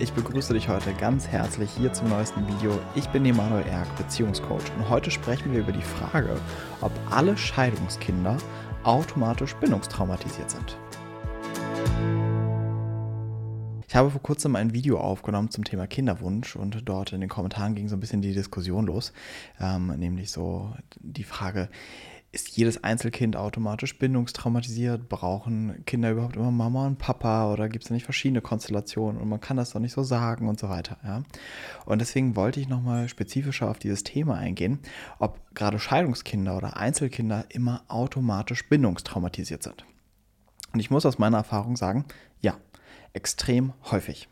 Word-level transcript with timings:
ich 0.00 0.14
begrüße 0.14 0.54
dich 0.54 0.68
heute 0.70 0.94
ganz 0.94 1.28
herzlich 1.28 1.70
hier 1.72 1.92
zum 1.92 2.08
neuesten 2.08 2.46
Video. 2.48 2.78
Ich 2.94 3.06
bin 3.08 3.26
Emanuel 3.26 3.66
Erk, 3.66 3.94
Beziehungscoach 3.96 4.64
und 4.78 4.88
heute 4.88 5.10
sprechen 5.10 5.52
wir 5.52 5.60
über 5.60 5.72
die 5.72 5.82
Frage, 5.82 6.40
ob 6.80 6.90
alle 7.10 7.36
Scheidungskinder 7.36 8.38
automatisch 8.82 9.54
bindungstraumatisiert 9.56 10.50
sind. 10.50 10.78
Ich 13.86 13.94
habe 13.94 14.10
vor 14.10 14.22
kurzem 14.22 14.56
ein 14.56 14.72
Video 14.72 14.98
aufgenommen 14.98 15.50
zum 15.50 15.64
Thema 15.64 15.86
Kinderwunsch 15.86 16.56
und 16.56 16.88
dort 16.88 17.12
in 17.12 17.20
den 17.20 17.28
Kommentaren 17.28 17.74
ging 17.74 17.88
so 17.88 17.96
ein 17.96 18.00
bisschen 18.00 18.22
die 18.22 18.32
Diskussion 18.32 18.86
los, 18.86 19.12
ähm, 19.60 19.88
nämlich 19.98 20.30
so 20.30 20.72
die 21.00 21.24
Frage, 21.24 21.68
ist 22.32 22.56
jedes 22.56 22.84
Einzelkind 22.84 23.36
automatisch 23.36 23.98
bindungstraumatisiert? 23.98 25.08
Brauchen 25.08 25.84
Kinder 25.84 26.12
überhaupt 26.12 26.36
immer 26.36 26.52
Mama 26.52 26.86
und 26.86 26.98
Papa 26.98 27.52
oder 27.52 27.68
gibt 27.68 27.84
es 27.84 27.88
da 27.88 27.94
nicht 27.94 28.04
verschiedene 28.04 28.40
Konstellationen 28.40 29.20
und 29.20 29.28
man 29.28 29.40
kann 29.40 29.56
das 29.56 29.70
doch 29.70 29.80
nicht 29.80 29.92
so 29.92 30.04
sagen 30.04 30.48
und 30.48 30.60
so 30.60 30.68
weiter. 30.68 30.98
Ja? 31.02 31.22
Und 31.86 32.00
deswegen 32.00 32.36
wollte 32.36 32.60
ich 32.60 32.68
nochmal 32.68 33.08
spezifischer 33.08 33.68
auf 33.68 33.78
dieses 33.78 34.04
Thema 34.04 34.36
eingehen, 34.36 34.78
ob 35.18 35.40
gerade 35.54 35.80
Scheidungskinder 35.80 36.56
oder 36.56 36.76
Einzelkinder 36.76 37.46
immer 37.48 37.82
automatisch 37.88 38.68
bindungstraumatisiert 38.68 39.64
sind. 39.64 39.84
Und 40.72 40.78
ich 40.78 40.90
muss 40.90 41.06
aus 41.06 41.18
meiner 41.18 41.38
Erfahrung 41.38 41.76
sagen, 41.76 42.04
ja, 42.40 42.56
extrem 43.12 43.72
häufig. 43.90 44.28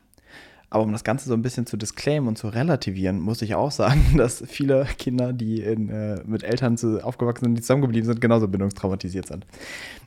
Aber 0.70 0.82
um 0.82 0.92
das 0.92 1.02
Ganze 1.04 1.28
so 1.28 1.34
ein 1.34 1.40
bisschen 1.40 1.66
zu 1.66 1.76
disclaimen 1.76 2.28
und 2.28 2.36
zu 2.36 2.48
relativieren, 2.48 3.20
muss 3.20 3.40
ich 3.40 3.54
auch 3.54 3.70
sagen, 3.70 4.04
dass 4.16 4.42
viele 4.46 4.86
Kinder, 4.98 5.32
die 5.32 5.62
in, 5.62 5.88
äh, 5.88 6.22
mit 6.26 6.42
Eltern 6.42 6.76
zu, 6.76 7.04
aufgewachsen 7.04 7.46
sind, 7.46 7.54
die 7.54 7.62
zusammengeblieben 7.62 8.06
sind, 8.06 8.20
genauso 8.20 8.48
bindungstraumatisiert 8.48 9.26
sind. 9.26 9.46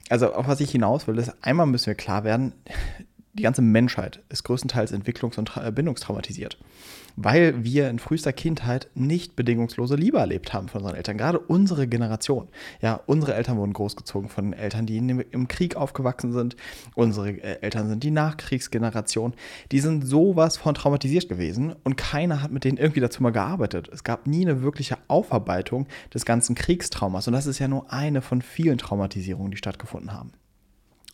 Also 0.09 0.33
auf 0.33 0.47
was 0.47 0.59
ich 0.59 0.71
hinaus 0.71 1.07
will, 1.07 1.17
ist, 1.17 1.33
einmal 1.41 1.65
müssen 1.65 1.87
wir 1.87 1.95
klar 1.95 2.23
werden, 2.23 2.53
die 3.41 3.43
ganze 3.43 3.63
Menschheit 3.63 4.21
ist 4.29 4.43
größtenteils 4.43 4.93
entwicklungs- 4.93 5.39
und 5.39 5.51
bindungstraumatisiert 5.73 6.59
weil 7.15 7.63
wir 7.63 7.89
in 7.89 7.99
frühester 7.99 8.33
Kindheit 8.33 8.89
nicht 8.95 9.35
bedingungslose 9.35 9.95
Liebe 9.95 10.19
erlebt 10.19 10.53
haben 10.53 10.67
von 10.67 10.81
unseren 10.81 10.95
Eltern. 10.95 11.17
Gerade 11.17 11.39
unsere 11.39 11.87
Generation. 11.87 12.47
Ja, 12.81 13.01
unsere 13.05 13.33
Eltern 13.33 13.57
wurden 13.57 13.73
großgezogen 13.73 14.29
von 14.29 14.53
Eltern, 14.53 14.85
die 14.85 14.97
im 14.97 15.47
Krieg 15.47 15.75
aufgewachsen 15.75 16.33
sind. 16.33 16.55
Unsere 16.95 17.31
äh, 17.31 17.61
Eltern 17.61 17.89
sind 17.89 18.03
die 18.03 18.11
Nachkriegsgeneration. 18.11 19.33
Die 19.71 19.79
sind 19.79 20.05
sowas 20.05 20.57
von 20.57 20.73
traumatisiert 20.73 21.29
gewesen 21.29 21.75
und 21.83 21.97
keiner 21.97 22.41
hat 22.41 22.51
mit 22.51 22.63
denen 22.63 22.77
irgendwie 22.77 23.01
dazu 23.01 23.23
mal 23.23 23.31
gearbeitet. 23.31 23.89
Es 23.91 24.03
gab 24.03 24.27
nie 24.27 24.45
eine 24.45 24.61
wirkliche 24.61 24.97
Aufarbeitung 25.07 25.87
des 26.13 26.25
ganzen 26.25 26.55
Kriegstraumas 26.55 27.27
und 27.27 27.33
das 27.33 27.45
ist 27.45 27.59
ja 27.59 27.67
nur 27.67 27.91
eine 27.91 28.21
von 28.21 28.41
vielen 28.41 28.77
Traumatisierungen, 28.77 29.51
die 29.51 29.57
stattgefunden 29.57 30.13
haben. 30.13 30.31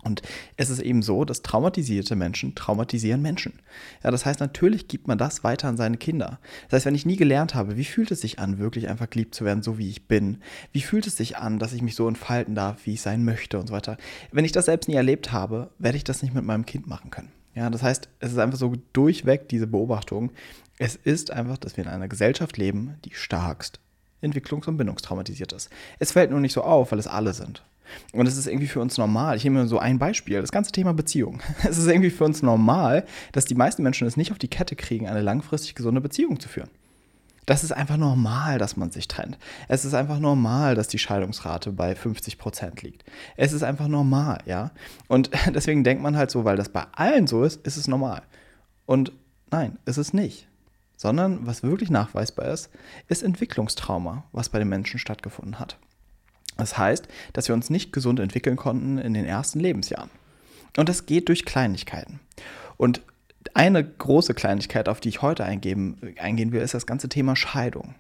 Und 0.04 0.22
es 0.58 0.70
ist 0.70 0.80
eben 0.80 1.02
so, 1.02 1.26
dass 1.26 1.42
traumatisierte 1.42 2.16
Menschen 2.16 2.54
traumatisieren 2.56 3.22
Menschen. 3.22 3.60
Ja, 4.04 4.12
das 4.12 4.26
heißt, 4.26 4.40
natürlich 4.40 4.88
gibt 4.88 5.08
man 5.08 5.18
das 5.18 5.44
weiter 5.44 5.68
an 5.68 5.78
seine 5.78 5.98
Kinder. 5.98 6.40
Das 6.70 6.78
heißt, 6.78 6.86
wenn 6.86 6.96
ich 6.96 7.06
nie 7.06 7.18
gelernt 7.18 7.56
habe, 7.56 7.78
wie 7.78 7.84
fühlt 7.84 8.12
es 8.12 8.22
sich 8.22 8.40
an, 8.40 8.60
wirklich 8.60 8.90
einfach 8.90 9.10
geliebt 9.10 9.34
zu 9.34 9.44
werden, 9.44 9.64
so 9.64 9.78
wie 9.78 9.90
ich 9.90 10.08
bin? 10.08 10.38
Wie 10.72 10.82
fühlt 10.82 11.08
es 11.08 11.18
sich 11.18 11.38
an, 11.38 11.58
dass 11.60 11.74
ich 11.74 11.82
mich 11.82 11.96
so 11.96 12.08
entfalten 12.08 12.54
darf, 12.54 12.86
wie 12.86 12.94
ich 12.94 13.02
sein 13.02 13.26
möchte 13.26 13.60
und 13.60 13.68
so 13.68 13.74
weiter? 13.74 13.98
Wenn 14.32 14.46
ich 14.46 14.52
das 14.52 14.66
selbst 14.66 14.88
nie 14.88 14.96
erlebt 14.96 15.32
habe, 15.32 15.72
werde 15.80 15.98
ich 15.98 16.04
das 16.04 16.22
nicht 16.22 16.34
mit 16.34 16.46
meinem 16.46 16.66
Kind 16.66 16.88
machen 16.88 17.10
können. 17.10 17.32
Ja, 17.56 17.72
das 17.72 17.82
heißt, 17.82 18.08
es 18.20 18.32
ist 18.32 18.38
einfach 18.38 18.60
so 18.60 18.76
durchweg 18.94 19.50
diese 19.50 19.66
Beobachtung. 19.66 20.32
Es 20.78 20.96
ist 20.96 21.32
einfach, 21.32 21.58
dass 21.58 21.76
wir 21.76 21.86
in 21.86 21.90
einer 21.90 22.08
Gesellschaft 22.08 22.56
leben, 22.58 22.98
die 23.04 23.14
starkst 23.14 23.80
entwicklungs- 24.22 24.68
und 24.68 24.78
bindungstraumatisiert 24.78 25.54
ist. 25.54 25.70
Es 26.00 26.12
fällt 26.12 26.32
nur 26.32 26.40
nicht 26.40 26.54
so 26.54 26.64
auf, 26.64 26.92
weil 26.92 27.00
es 27.00 27.08
alle 27.08 27.34
sind. 27.34 27.64
Und 28.14 28.28
es 28.28 28.38
ist 28.38 28.48
irgendwie 28.48 28.68
für 28.68 28.80
uns 28.80 28.98
normal. 28.98 29.38
Ich 29.38 29.44
nehme 29.44 29.68
so 29.68 29.80
ein 29.80 30.00
Beispiel, 30.00 30.42
das 30.42 30.52
ganze 30.52 30.72
Thema 30.72 30.94
Beziehung. 30.94 31.42
Es 31.64 31.78
ist 31.78 31.88
irgendwie 31.88 32.10
für 32.10 32.24
uns 32.24 32.42
normal, 32.42 33.06
dass 33.32 33.46
die 33.46 33.56
meisten 33.56 33.84
Menschen 33.84 34.08
es 34.08 34.18
nicht 34.18 34.32
auf 34.32 34.38
die 34.38 34.48
Kette 34.48 34.76
kriegen, 34.76 35.08
eine 35.08 35.22
langfristig 35.22 35.76
gesunde 35.76 36.02
Beziehung 36.02 36.40
zu 36.40 36.50
führen. 36.50 36.70
Das 37.48 37.64
ist 37.64 37.72
einfach 37.72 37.96
normal, 37.96 38.58
dass 38.58 38.76
man 38.76 38.92
sich 38.92 39.08
trennt. 39.08 39.38
Es 39.70 39.86
ist 39.86 39.94
einfach 39.94 40.20
normal, 40.20 40.76
dass 40.76 40.90
die 40.90 41.00
Scheidungsrate 41.00 41.72
bei 41.72 41.96
50 41.96 42.38
Prozent 42.38 42.82
liegt. 42.82 43.06
Es 43.38 43.54
ist 43.54 43.64
einfach 43.64 43.88
normal, 43.88 44.40
ja. 44.46 44.72
Und 45.08 45.32
deswegen 45.56 45.86
denkt 45.86 46.04
man 46.04 46.18
halt 46.18 46.30
so, 46.30 46.44
weil 46.44 46.58
das 46.58 46.68
bei 46.68 46.86
allen 46.92 47.26
so 47.26 47.44
ist, 47.44 47.66
ist 47.66 47.78
es 47.78 47.88
normal. 47.88 48.22
Und 48.86 49.14
nein, 49.50 49.78
ist 49.86 49.98
es 49.98 50.14
nicht. 50.14 50.48
Sondern 50.98 51.48
was 51.48 51.64
wirklich 51.64 51.90
nachweisbar 51.90 52.48
ist, 52.48 52.70
ist 53.08 53.24
Entwicklungstrauma, 53.24 54.26
was 54.34 54.50
bei 54.50 54.60
den 54.60 54.68
Menschen 54.68 55.00
stattgefunden 55.00 55.58
hat. 55.58 55.78
Das 56.58 56.78
heißt, 56.78 57.08
dass 57.34 57.48
wir 57.48 57.56
uns 57.56 57.70
nicht 57.70 57.94
gesund 57.94 58.20
entwickeln 58.20 58.56
konnten 58.56 58.98
in 58.98 59.14
den 59.14 59.26
ersten 59.26 59.60
Lebensjahren. 59.60 60.10
Und 60.78 60.90
das 60.90 61.06
geht 61.06 61.30
durch 61.30 61.46
Kleinigkeiten. 61.46 62.20
Und 62.78 63.02
eine 63.54 63.84
große 63.84 64.34
Kleinigkeit, 64.34 64.90
auf 64.90 65.00
die 65.00 65.10
ich 65.10 65.22
heute 65.22 65.44
eingeben, 65.44 66.14
eingehen 66.20 66.52
will, 66.52 66.62
ist 66.62 66.74
das 66.74 66.86
ganze 66.86 67.10
Thema 67.10 67.36
Scheidung. 67.36 67.96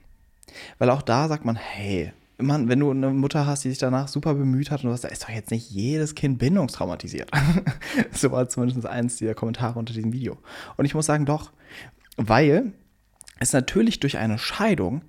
Weil 0.77 0.89
auch 0.89 1.01
da 1.01 1.27
sagt 1.27 1.45
man, 1.45 1.55
hey, 1.55 2.13
Mann, 2.39 2.69
wenn 2.69 2.79
du 2.79 2.91
eine 2.91 3.09
Mutter 3.09 3.47
hast, 3.47 3.63
die 3.63 3.69
sich 3.69 3.79
danach 3.79 4.07
super 4.07 4.35
bemüht 4.35 4.69
hat 4.69 4.83
und 4.83 4.91
was, 4.91 5.01
da 5.01 5.07
ist 5.07 5.23
doch 5.23 5.29
jetzt 5.29 5.49
nicht 5.49 5.71
jedes 5.71 6.13
Kind 6.13 6.37
bindungstraumatisiert. 6.37 7.31
so 8.11 8.31
war 8.31 8.47
zumindest 8.47 8.85
eins 8.85 9.17
dieser 9.17 9.33
Kommentare 9.33 9.79
unter 9.79 9.93
diesem 9.93 10.13
Video. 10.13 10.37
Und 10.75 10.85
ich 10.85 10.93
muss 10.93 11.07
sagen, 11.07 11.25
doch, 11.25 11.51
weil 12.15 12.73
es 13.39 13.53
natürlich 13.53 13.99
durch 13.99 14.17
eine 14.17 14.37
Scheidung 14.37 15.01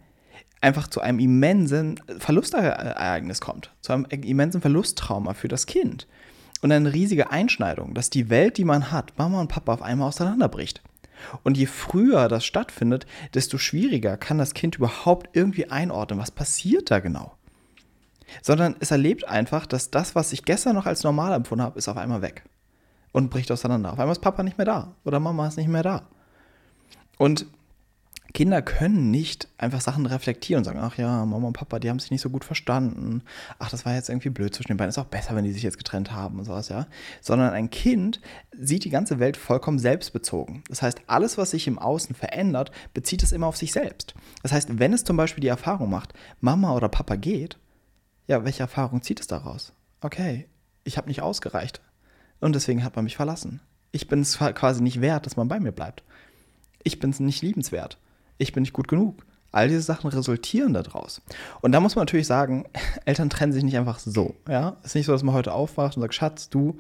einfach 0.61 0.89
zu 0.89 1.01
einem 1.01 1.19
immensen 1.19 2.01
Verlustereignis 2.19 3.41
kommt, 3.41 3.73
zu 3.81 3.93
einem 3.93 4.05
immensen 4.07 4.61
Verlusttrauma 4.61 5.35
für 5.35 5.49
das 5.49 5.67
Kind 5.67 6.07
und 6.63 6.73
eine 6.73 6.93
riesige 6.93 7.31
Einschneidung, 7.31 7.95
dass 7.95 8.11
die 8.11 8.31
Welt, 8.31 8.59
die 8.59 8.65
man 8.65 8.91
hat, 8.91 9.17
Mama 9.17 9.41
und 9.41 9.49
Papa 9.49 9.73
auf 9.75 9.83
einmal 9.83 10.09
auseinanderbricht. 10.09 10.83
Und 11.43 11.57
je 11.57 11.67
früher 11.67 12.29
das 12.29 12.45
stattfindet, 12.45 13.07
desto 13.35 13.59
schwieriger 13.59 14.17
kann 14.17 14.39
das 14.39 14.55
Kind 14.55 14.77
überhaupt 14.77 15.31
irgendwie 15.33 15.71
einordnen, 15.71 16.21
was 16.21 16.31
passiert 16.31 16.91
da 16.91 17.01
genau. 17.01 17.35
Sondern 18.43 18.77
es 18.79 18.91
erlebt 18.91 19.27
einfach, 19.27 19.67
dass 19.67 19.91
das, 19.91 20.15
was 20.15 20.33
ich 20.33 20.45
gestern 20.45 20.75
noch 20.75 20.87
als 20.87 21.03
normal 21.03 21.33
empfunden 21.33 21.65
habe, 21.65 21.79
ist 21.79 21.89
auf 21.89 21.97
einmal 21.97 22.23
weg 22.23 22.45
und 23.13 23.31
bricht 23.31 23.51
auseinander. 23.51 23.93
Auf 23.93 23.99
einmal 23.99 24.13
ist 24.13 24.21
Papa 24.21 24.43
nicht 24.43 24.59
mehr 24.59 24.67
da 24.67 24.95
oder 25.05 25.19
Mama 25.19 25.49
ist 25.49 25.57
nicht 25.57 25.69
mehr 25.69 25.83
da. 25.83 26.09
Und 27.17 27.47
Kinder 28.35 28.61
können 28.61 29.11
nicht 29.11 29.49
einfach 29.57 29.81
Sachen 29.81 30.05
reflektieren 30.05 30.61
und 30.61 30.65
sagen, 30.65 30.81
ach 30.81 30.99
ja, 30.99 31.25
Mama 31.25 31.47
und 31.47 31.55
Papa, 31.55 31.79
die 31.79 31.89
haben 31.89 31.99
sich 31.99 32.11
nicht 32.11 32.21
so 32.21 32.29
gut 32.29 32.45
verstanden. 32.45 33.23
Ach, 33.59 33.71
das 33.71 33.87
war 33.87 33.95
jetzt 33.95 34.11
irgendwie 34.11 34.29
blöd 34.29 34.55
zwischen 34.55 34.69
den 34.69 34.77
beiden. 34.77 34.91
Ist 34.91 34.99
auch 34.99 35.07
besser, 35.07 35.35
wenn 35.35 35.45
die 35.45 35.53
sich 35.53 35.63
jetzt 35.63 35.79
getrennt 35.79 36.13
haben 36.13 36.39
und 36.39 36.45
sowas, 36.45 36.69
ja. 36.69 36.87
Sondern 37.23 37.53
ein 37.55 37.71
Kind 37.71 38.21
sieht 38.53 38.85
die 38.85 38.91
ganze 38.91 39.19
Welt 39.19 39.39
vollkommen 39.39 39.79
selbstbezogen. 39.79 40.63
Das 40.69 40.83
heißt, 40.83 41.01
alles, 41.07 41.39
was 41.39 41.53
sich 41.53 41.67
im 41.67 41.79
Außen 41.79 42.15
verändert, 42.15 42.71
bezieht 42.93 43.23
es 43.23 43.33
immer 43.33 43.47
auf 43.47 43.57
sich 43.57 43.73
selbst. 43.73 44.15
Das 44.43 44.53
heißt, 44.53 44.79
wenn 44.79 44.93
es 44.93 45.05
zum 45.05 45.17
Beispiel 45.17 45.41
die 45.41 45.49
Erfahrung 45.49 45.89
macht, 45.89 46.13
Mama 46.41 46.75
oder 46.75 46.91
Papa 46.91 47.17
geht, 47.17 47.59
ja, 48.27 48.45
welche 48.45 48.63
Erfahrung 48.63 49.01
zieht 49.01 49.21
es 49.21 49.27
daraus? 49.27 49.73
Okay, 50.03 50.49
ich 50.85 50.99
habe 50.99 51.09
nicht 51.09 51.23
ausgereicht. 51.23 51.81
Und 52.41 52.55
deswegen 52.55 52.85
hat 52.85 52.95
man 52.95 53.07
mich 53.07 53.17
verlassen. 53.17 53.61
Ich 53.91 54.07
bin 54.07 54.21
es 54.21 54.39
quasi 54.39 54.83
nicht 54.83 55.01
wert, 55.01 55.25
dass 55.25 55.37
man 55.39 55.49
bei 55.49 55.59
mir 55.59 55.73
bleibt. 55.73 56.03
Ich 56.85 57.01
bin 57.01 57.11
es 57.11 57.21
nicht 57.21 57.41
liebenswert 57.41 57.99
ich 58.39 58.53
bin 58.53 58.63
nicht 58.63 58.73
gut 58.73 58.89
genug. 58.89 59.25
All 59.51 59.69
diese 59.69 59.81
Sachen 59.81 60.11
resultieren 60.11 60.75
daraus. 60.75 61.23
Und 61.61 61.73
da 61.73 61.81
muss 61.81 61.97
man 61.97 62.03
natürlich 62.03 62.27
sagen, 62.27 62.65
Eltern 63.05 63.31
trennen 63.31 63.53
sich 63.53 63.65
nicht 63.65 63.77
einfach 63.77 63.99
so. 63.99 64.35
Ja, 64.49 64.77
es 64.81 64.89
ist 64.89 64.95
nicht 64.95 65.07
so, 65.07 65.13
dass 65.13 65.23
man 65.23 65.35
heute 65.35 65.53
aufwacht 65.53 65.97
und 65.97 66.03
sagt, 66.03 66.15
Schatz, 66.15 66.51
du, 66.51 66.79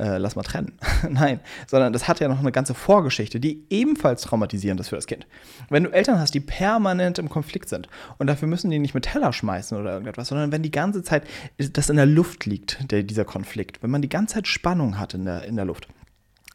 äh, 0.00 0.18
lass 0.18 0.34
mal 0.34 0.42
trennen. 0.42 0.72
Nein, 1.10 1.40
sondern 1.66 1.92
das 1.92 2.08
hat 2.08 2.20
ja 2.20 2.28
noch 2.28 2.40
eine 2.40 2.52
ganze 2.52 2.74
Vorgeschichte, 2.74 3.38
die 3.38 3.64
ebenfalls 3.70 4.22
traumatisierend 4.22 4.80
ist 4.80 4.88
für 4.88 4.96
das 4.96 5.06
Kind. 5.06 5.26
Wenn 5.68 5.84
du 5.84 5.90
Eltern 5.90 6.18
hast, 6.18 6.34
die 6.34 6.40
permanent 6.40 7.18
im 7.18 7.28
Konflikt 7.28 7.68
sind 7.68 7.88
und 8.18 8.26
dafür 8.26 8.48
müssen 8.48 8.70
die 8.70 8.78
nicht 8.78 8.94
mit 8.94 9.04
Teller 9.04 9.32
schmeißen 9.32 9.78
oder 9.78 9.92
irgendetwas, 9.92 10.28
sondern 10.28 10.52
wenn 10.52 10.62
die 10.62 10.70
ganze 10.70 11.02
Zeit 11.02 11.24
das 11.58 11.90
in 11.90 11.96
der 11.96 12.06
Luft 12.06 12.46
liegt, 12.46 12.90
der, 12.90 13.02
dieser 13.02 13.24
Konflikt, 13.24 13.82
wenn 13.82 13.90
man 13.90 14.02
die 14.02 14.08
ganze 14.08 14.36
Zeit 14.36 14.48
Spannung 14.48 14.98
hat 14.98 15.14
in 15.14 15.26
der, 15.26 15.44
in 15.44 15.56
der 15.56 15.66
Luft, 15.66 15.86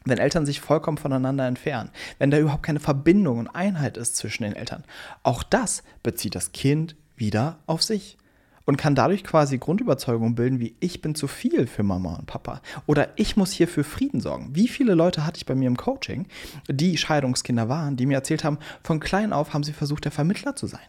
wenn 0.06 0.18
Eltern 0.18 0.46
sich 0.46 0.60
vollkommen 0.60 0.96
voneinander 0.96 1.46
entfernen, 1.46 1.90
wenn 2.18 2.30
da 2.30 2.38
überhaupt 2.38 2.62
keine 2.62 2.80
Verbindung 2.80 3.38
und 3.38 3.48
Einheit 3.48 3.96
ist 3.96 4.16
zwischen 4.16 4.44
den 4.44 4.54
Eltern. 4.54 4.84
Auch 5.22 5.42
das 5.42 5.82
bezieht 6.02 6.34
das 6.34 6.52
Kind 6.52 6.96
wieder 7.16 7.58
auf 7.66 7.82
sich 7.82 8.16
und 8.64 8.76
kann 8.76 8.94
dadurch 8.94 9.24
quasi 9.24 9.58
Grundüberzeugungen 9.58 10.34
bilden, 10.34 10.60
wie 10.60 10.76
ich 10.80 11.00
bin 11.00 11.14
zu 11.14 11.28
viel 11.28 11.66
für 11.66 11.82
Mama 11.82 12.16
und 12.16 12.26
Papa 12.26 12.60
oder 12.86 13.10
ich 13.16 13.36
muss 13.36 13.52
hier 13.52 13.68
für 13.68 13.84
Frieden 13.84 14.20
sorgen. 14.20 14.50
Wie 14.54 14.68
viele 14.68 14.94
Leute 14.94 15.24
hatte 15.24 15.38
ich 15.38 15.46
bei 15.46 15.54
mir 15.54 15.68
im 15.68 15.76
Coaching, 15.76 16.26
die 16.68 16.96
Scheidungskinder 16.96 17.68
waren, 17.68 17.96
die 17.96 18.06
mir 18.06 18.14
erzählt 18.14 18.44
haben, 18.44 18.58
von 18.82 19.00
klein 19.00 19.32
auf 19.32 19.54
haben 19.54 19.62
sie 19.62 19.72
versucht, 19.72 20.04
der 20.04 20.12
Vermittler 20.12 20.56
zu 20.56 20.66
sein. 20.66 20.80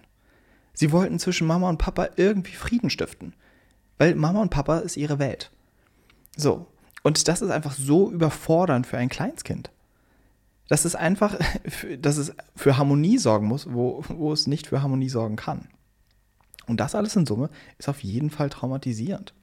Sie 0.73 0.91
wollten 0.91 1.17
zwischen 1.17 1.47
Mama 1.47 1.69
und 1.69 1.77
Papa 1.77 2.09
irgendwie 2.17 2.53
Frieden 2.53 2.89
stiften, 2.89 3.33
weil 3.97 4.15
Mama 4.15 4.41
und 4.41 4.49
Papa 4.49 4.79
ist 4.79 4.97
ihre 4.97 5.17
Welt. 5.17 5.51
So, 6.35 6.67
und 7.03 7.27
das 7.27 7.41
ist 7.41 7.51
einfach 7.51 7.73
so 7.73 8.11
überfordernd 8.11 8.87
für 8.87 8.97
ein 8.97 9.09
Kleinstkind. 9.09 9.71
Dass 10.67 10.85
es 10.85 10.95
einfach, 10.95 11.37
dass 12.01 12.17
es 12.17 12.33
für 12.55 12.77
Harmonie 12.77 13.17
sorgen 13.17 13.47
muss, 13.47 13.71
wo, 13.71 14.03
wo 14.07 14.33
es 14.33 14.47
nicht 14.47 14.67
für 14.67 14.81
Harmonie 14.81 15.09
sorgen 15.09 15.35
kann. 15.35 15.67
Und 16.65 16.79
das 16.79 16.95
alles 16.95 17.15
in 17.15 17.25
Summe 17.25 17.49
ist 17.77 17.87
auf 17.87 18.03
jeden 18.03 18.29
Fall 18.29 18.49
traumatisierend. 18.49 19.33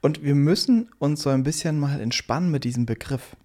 Und 0.00 0.22
wir 0.22 0.34
müssen 0.34 0.88
uns 0.98 1.22
so 1.22 1.30
ein 1.30 1.42
bisschen 1.42 1.78
mal 1.78 2.00
entspannen 2.00 2.50
mit 2.50 2.64
diesem 2.64 2.86
Begriff. 2.86 3.36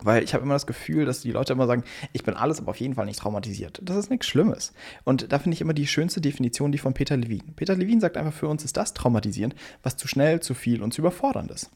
Weil 0.00 0.24
ich 0.24 0.34
habe 0.34 0.42
immer 0.42 0.54
das 0.54 0.66
Gefühl, 0.66 1.06
dass 1.06 1.20
die 1.20 1.30
Leute 1.30 1.52
immer 1.52 1.66
sagen, 1.66 1.84
ich 2.12 2.24
bin 2.24 2.34
alles, 2.34 2.58
aber 2.58 2.70
auf 2.70 2.80
jeden 2.80 2.94
Fall 2.94 3.06
nicht 3.06 3.20
traumatisiert. 3.20 3.80
Das 3.82 3.96
ist 3.96 4.10
nichts 4.10 4.26
Schlimmes. 4.26 4.72
Und 5.04 5.32
da 5.32 5.38
finde 5.38 5.54
ich 5.54 5.60
immer 5.60 5.72
die 5.72 5.86
schönste 5.86 6.20
Definition, 6.20 6.72
die 6.72 6.78
von 6.78 6.94
Peter 6.94 7.16
Levin. 7.16 7.54
Peter 7.54 7.76
Levin 7.76 8.00
sagt 8.00 8.16
einfach, 8.16 8.32
für 8.32 8.48
uns 8.48 8.64
ist 8.64 8.76
das 8.76 8.94
traumatisierend, 8.94 9.54
was 9.82 9.96
zu 9.96 10.08
schnell, 10.08 10.40
zu 10.40 10.54
viel 10.54 10.82
und 10.82 10.92
zu 10.92 11.00
überfordernd 11.00 11.50
ist. 11.52 11.70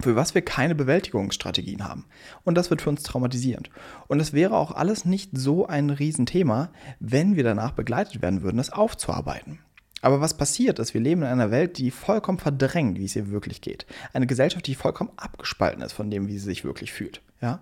Für 0.00 0.14
was 0.14 0.34
wir 0.34 0.42
keine 0.42 0.74
Bewältigungsstrategien 0.74 1.84
haben. 1.84 2.04
Und 2.44 2.54
das 2.54 2.70
wird 2.70 2.82
für 2.82 2.90
uns 2.90 3.02
traumatisierend. 3.02 3.70
Und 4.06 4.20
es 4.20 4.32
wäre 4.32 4.56
auch 4.56 4.70
alles 4.72 5.04
nicht 5.04 5.30
so 5.36 5.66
ein 5.66 5.90
Riesenthema, 5.90 6.70
wenn 7.00 7.34
wir 7.34 7.42
danach 7.42 7.72
begleitet 7.72 8.22
werden 8.22 8.42
würden, 8.42 8.58
das 8.58 8.70
aufzuarbeiten. 8.70 9.58
Aber 10.00 10.20
was 10.20 10.34
passiert 10.34 10.78
ist, 10.78 10.94
wir 10.94 11.00
leben 11.00 11.22
in 11.22 11.28
einer 11.28 11.50
Welt, 11.50 11.78
die 11.78 11.90
vollkommen 11.90 12.38
verdrängt, 12.38 12.98
wie 12.98 13.04
es 13.04 13.16
ihr 13.16 13.30
wirklich 13.30 13.60
geht. 13.60 13.86
Eine 14.12 14.28
Gesellschaft, 14.28 14.66
die 14.66 14.76
vollkommen 14.76 15.10
abgespalten 15.16 15.82
ist 15.82 15.92
von 15.92 16.10
dem, 16.10 16.28
wie 16.28 16.38
sie 16.38 16.44
sich 16.44 16.64
wirklich 16.64 16.92
fühlt. 16.92 17.20
Ja? 17.40 17.60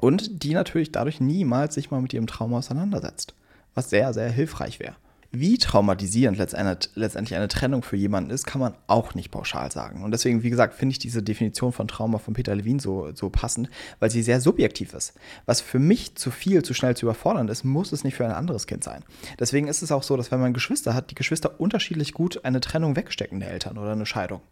Und 0.00 0.42
die 0.42 0.54
natürlich 0.54 0.90
dadurch 0.90 1.20
niemals 1.20 1.74
sich 1.74 1.92
mal 1.92 2.02
mit 2.02 2.12
ihrem 2.12 2.26
Trauma 2.26 2.58
auseinandersetzt. 2.58 3.34
Was 3.74 3.90
sehr, 3.90 4.12
sehr 4.12 4.28
hilfreich 4.28 4.80
wäre. 4.80 4.96
Wie 5.34 5.56
traumatisierend 5.56 6.36
letztendlich 6.36 7.34
eine 7.34 7.48
Trennung 7.48 7.82
für 7.82 7.96
jemanden 7.96 8.28
ist, 8.30 8.46
kann 8.46 8.60
man 8.60 8.74
auch 8.86 9.14
nicht 9.14 9.30
pauschal 9.30 9.72
sagen. 9.72 10.04
Und 10.04 10.10
deswegen, 10.10 10.42
wie 10.42 10.50
gesagt, 10.50 10.74
finde 10.74 10.92
ich 10.92 10.98
diese 10.98 11.22
Definition 11.22 11.72
von 11.72 11.88
Trauma 11.88 12.18
von 12.18 12.34
Peter 12.34 12.54
Levin 12.54 12.78
so, 12.78 13.10
so 13.14 13.30
passend, 13.30 13.70
weil 13.98 14.10
sie 14.10 14.22
sehr 14.22 14.42
subjektiv 14.42 14.92
ist. 14.92 15.14
Was 15.46 15.62
für 15.62 15.78
mich 15.78 16.16
zu 16.16 16.30
viel, 16.30 16.62
zu 16.62 16.74
schnell 16.74 16.94
zu 16.98 17.06
überfordern 17.06 17.48
ist, 17.48 17.64
muss 17.64 17.92
es 17.92 18.04
nicht 18.04 18.14
für 18.14 18.26
ein 18.26 18.32
anderes 18.32 18.66
Kind 18.66 18.84
sein. 18.84 19.04
Deswegen 19.40 19.68
ist 19.68 19.80
es 19.80 19.90
auch 19.90 20.02
so, 20.02 20.18
dass 20.18 20.30
wenn 20.30 20.40
man 20.40 20.52
Geschwister 20.52 20.92
hat, 20.92 21.10
die 21.10 21.14
Geschwister 21.14 21.58
unterschiedlich 21.58 22.12
gut 22.12 22.44
eine 22.44 22.60
Trennung 22.60 22.94
wegstecken 22.94 23.40
der 23.40 23.52
Eltern 23.52 23.78
oder 23.78 23.92
eine 23.92 24.04
Scheidung. 24.04 24.42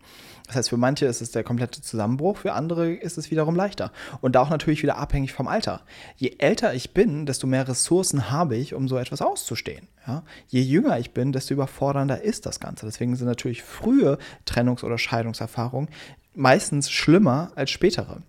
Das 0.47 0.57
heißt, 0.57 0.71
für 0.71 0.79
manche 0.79 1.05
ist 1.05 1.21
es 1.21 1.31
der 1.31 1.45
komplette 1.45 1.83
Zusammenbruch, 1.83 2.39
für 2.39 2.55
andere 2.55 2.91
ist 2.93 3.19
es 3.19 3.31
wiederum 3.31 3.55
leichter. 3.55 3.93
Und 4.23 4.35
da 4.35 4.41
auch 4.41 4.51
natürlich 4.51 4.83
wieder 4.83 4.97
abhängig 4.97 5.35
vom 5.35 5.47
Alter. 5.47 5.83
Je 6.17 6.37
älter 6.39 6.75
ich 6.75 6.95
bin, 6.95 7.27
desto 7.27 7.47
mehr 7.47 7.69
Ressourcen 7.69 8.31
habe 8.31 8.57
ich, 8.57 8.75
um 8.75 8.89
so 8.89 8.97
etwas 8.97 9.21
auszustehen. 9.23 9.87
Ja? 10.07 10.25
Je 10.49 10.70
jünger 10.71 10.99
ich 10.99 11.13
bin, 11.13 11.33
desto 11.33 11.55
überfordernder 11.55 12.23
ist 12.23 12.47
das 12.47 12.61
Ganze. 12.61 12.87
Deswegen 12.87 13.17
sind 13.17 13.27
natürlich 13.27 13.63
frühe 13.63 14.19
Trennungs- 14.47 14.85
oder 14.85 14.99
Scheidungserfahrungen 14.99 15.91
meistens 16.35 16.91
schlimmer 16.91 17.53
als 17.55 17.71
spätere. 17.71 18.23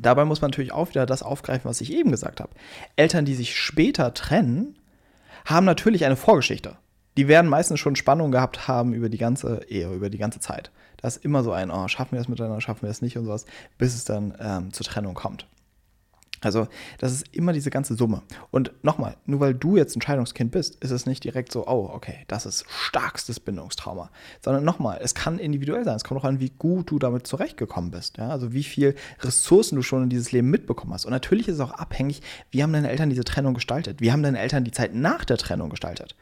Dabei 0.00 0.24
muss 0.24 0.40
man 0.40 0.50
natürlich 0.50 0.72
auch 0.72 0.88
wieder 0.88 1.06
das 1.06 1.22
aufgreifen, 1.22 1.68
was 1.68 1.80
ich 1.80 1.92
eben 1.92 2.10
gesagt 2.10 2.40
habe. 2.40 2.50
Eltern, 2.96 3.24
die 3.24 3.34
sich 3.34 3.56
später 3.56 4.12
trennen, 4.14 4.76
haben 5.44 5.66
natürlich 5.66 6.04
eine 6.04 6.16
Vorgeschichte. 6.16 6.76
Die 7.16 7.28
werden 7.28 7.48
meistens 7.48 7.78
schon 7.78 7.94
Spannung 7.94 8.32
gehabt 8.32 8.66
haben 8.66 8.92
über 8.92 9.08
die 9.08 9.18
ganze 9.18 9.64
Ehe, 9.68 9.92
über 9.92 10.10
die 10.10 10.18
ganze 10.18 10.40
Zeit. 10.40 10.72
Da 10.96 11.06
ist 11.06 11.24
immer 11.24 11.44
so 11.44 11.52
ein, 11.52 11.70
oh, 11.70 11.86
schaffen 11.86 12.12
wir 12.12 12.20
es 12.20 12.28
miteinander, 12.28 12.60
schaffen 12.60 12.82
wir 12.82 12.90
es 12.90 13.02
nicht 13.02 13.16
und 13.16 13.26
sowas, 13.26 13.46
bis 13.78 13.94
es 13.94 14.04
dann 14.04 14.34
ähm, 14.40 14.72
zur 14.72 14.84
Trennung 14.84 15.14
kommt. 15.14 15.46
Also, 16.44 16.68
das 16.98 17.12
ist 17.12 17.26
immer 17.32 17.52
diese 17.52 17.70
ganze 17.70 17.94
Summe. 17.94 18.22
Und 18.50 18.72
nochmal, 18.82 19.16
nur 19.26 19.40
weil 19.40 19.54
du 19.54 19.76
jetzt 19.76 19.96
ein 19.96 20.02
Scheidungskind 20.02 20.50
bist, 20.50 20.82
ist 20.82 20.90
es 20.90 21.06
nicht 21.06 21.24
direkt 21.24 21.52
so, 21.52 21.66
oh, 21.66 21.90
okay, 21.92 22.24
das 22.28 22.46
ist 22.46 22.64
starkstes 22.68 23.40
Bindungstrauma. 23.40 24.10
Sondern 24.42 24.64
nochmal, 24.64 25.00
es 25.02 25.14
kann 25.14 25.38
individuell 25.38 25.84
sein. 25.84 25.96
Es 25.96 26.04
kommt 26.04 26.20
auch 26.20 26.24
an, 26.24 26.40
wie 26.40 26.50
gut 26.50 26.90
du 26.90 26.98
damit 26.98 27.26
zurechtgekommen 27.26 27.90
bist. 27.90 28.18
Ja? 28.18 28.28
Also, 28.28 28.52
wie 28.52 28.64
viel 28.64 28.94
Ressourcen 29.20 29.76
du 29.76 29.82
schon 29.82 30.04
in 30.04 30.08
dieses 30.10 30.32
Leben 30.32 30.50
mitbekommen 30.50 30.92
hast. 30.92 31.04
Und 31.04 31.12
natürlich 31.12 31.48
ist 31.48 31.54
es 31.54 31.60
auch 31.60 31.72
abhängig, 31.72 32.22
wie 32.50 32.62
haben 32.62 32.72
deine 32.72 32.90
Eltern 32.90 33.10
diese 33.10 33.24
Trennung 33.24 33.54
gestaltet? 33.54 34.00
Wie 34.00 34.12
haben 34.12 34.22
deine 34.22 34.38
Eltern 34.38 34.64
die 34.64 34.72
Zeit 34.72 34.94
nach 34.94 35.24
der 35.24 35.36
Trennung 35.36 35.70
gestaltet? 35.70 36.14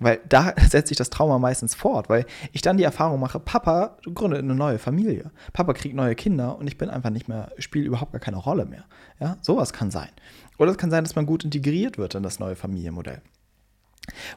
Weil 0.00 0.20
da 0.28 0.54
setzt 0.68 0.88
sich 0.88 0.96
das 0.96 1.10
Trauma 1.10 1.38
meistens 1.38 1.74
fort, 1.74 2.08
weil 2.08 2.26
ich 2.52 2.62
dann 2.62 2.76
die 2.76 2.84
Erfahrung 2.84 3.20
mache, 3.20 3.38
Papa 3.38 3.98
gründet 4.12 4.40
eine 4.40 4.54
neue 4.54 4.78
Familie. 4.78 5.30
Papa 5.52 5.74
kriegt 5.74 5.94
neue 5.94 6.14
Kinder 6.14 6.58
und 6.58 6.66
ich 6.66 6.78
bin 6.78 6.90
einfach 6.90 7.10
nicht 7.10 7.28
mehr, 7.28 7.52
spiele 7.58 7.86
überhaupt 7.86 8.12
gar 8.12 8.20
keine 8.20 8.38
Rolle 8.38 8.64
mehr. 8.64 8.84
Ja, 9.20 9.36
sowas 9.42 9.72
kann 9.72 9.90
sein. 9.90 10.08
Oder 10.58 10.72
es 10.72 10.78
kann 10.78 10.90
sein, 10.90 11.04
dass 11.04 11.14
man 11.14 11.26
gut 11.26 11.44
integriert 11.44 11.98
wird 11.98 12.14
in 12.14 12.22
das 12.22 12.40
neue 12.40 12.56
Familienmodell. 12.56 13.22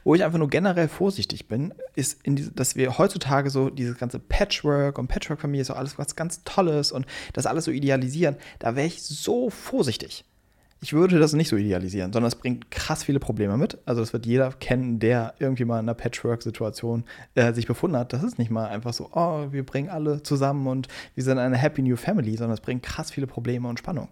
Wo 0.04 0.14
ich 0.14 0.22
einfach 0.22 0.38
nur 0.38 0.48
generell 0.48 0.88
vorsichtig 0.88 1.48
bin, 1.48 1.74
ist, 1.96 2.20
die, 2.26 2.54
dass 2.54 2.76
wir 2.76 2.98
heutzutage 2.98 3.50
so 3.50 3.70
dieses 3.70 3.98
ganze 3.98 4.18
Patchwork 4.18 4.98
und 4.98 5.08
Patchwork-Familie 5.08 5.62
ist 5.62 5.68
so 5.68 5.74
alles 5.74 5.98
was 5.98 6.14
ganz 6.14 6.44
Tolles 6.44 6.92
und 6.92 7.06
das 7.32 7.46
alles 7.46 7.64
so 7.64 7.70
idealisieren. 7.70 8.36
Da 8.58 8.76
wäre 8.76 8.86
ich 8.86 9.02
so 9.02 9.50
vorsichtig 9.50 10.24
ich 10.84 10.92
würde 10.92 11.18
das 11.18 11.32
nicht 11.32 11.48
so 11.48 11.56
idealisieren, 11.56 12.12
sondern 12.12 12.28
es 12.28 12.34
bringt 12.34 12.70
krass 12.70 13.04
viele 13.04 13.18
Probleme 13.18 13.56
mit. 13.56 13.78
Also 13.86 14.02
das 14.02 14.12
wird 14.12 14.26
jeder 14.26 14.52
kennen, 14.52 14.98
der 14.98 15.32
irgendwie 15.38 15.64
mal 15.64 15.78
in 15.78 15.86
einer 15.86 15.94
Patchwork-Situation 15.94 17.04
äh, 17.34 17.54
sich 17.54 17.66
befunden 17.66 17.96
hat. 17.96 18.12
Das 18.12 18.22
ist 18.22 18.38
nicht 18.38 18.50
mal 18.50 18.66
einfach 18.66 18.92
so, 18.92 19.08
oh, 19.12 19.46
wir 19.50 19.64
bringen 19.64 19.88
alle 19.88 20.22
zusammen 20.22 20.66
und 20.66 20.88
wir 21.14 21.24
sind 21.24 21.38
eine 21.38 21.56
happy 21.56 21.80
new 21.80 21.96
family, 21.96 22.36
sondern 22.36 22.52
es 22.52 22.60
bringt 22.60 22.82
krass 22.82 23.10
viele 23.10 23.26
Probleme 23.26 23.66
und 23.66 23.78
Spannung. 23.78 24.08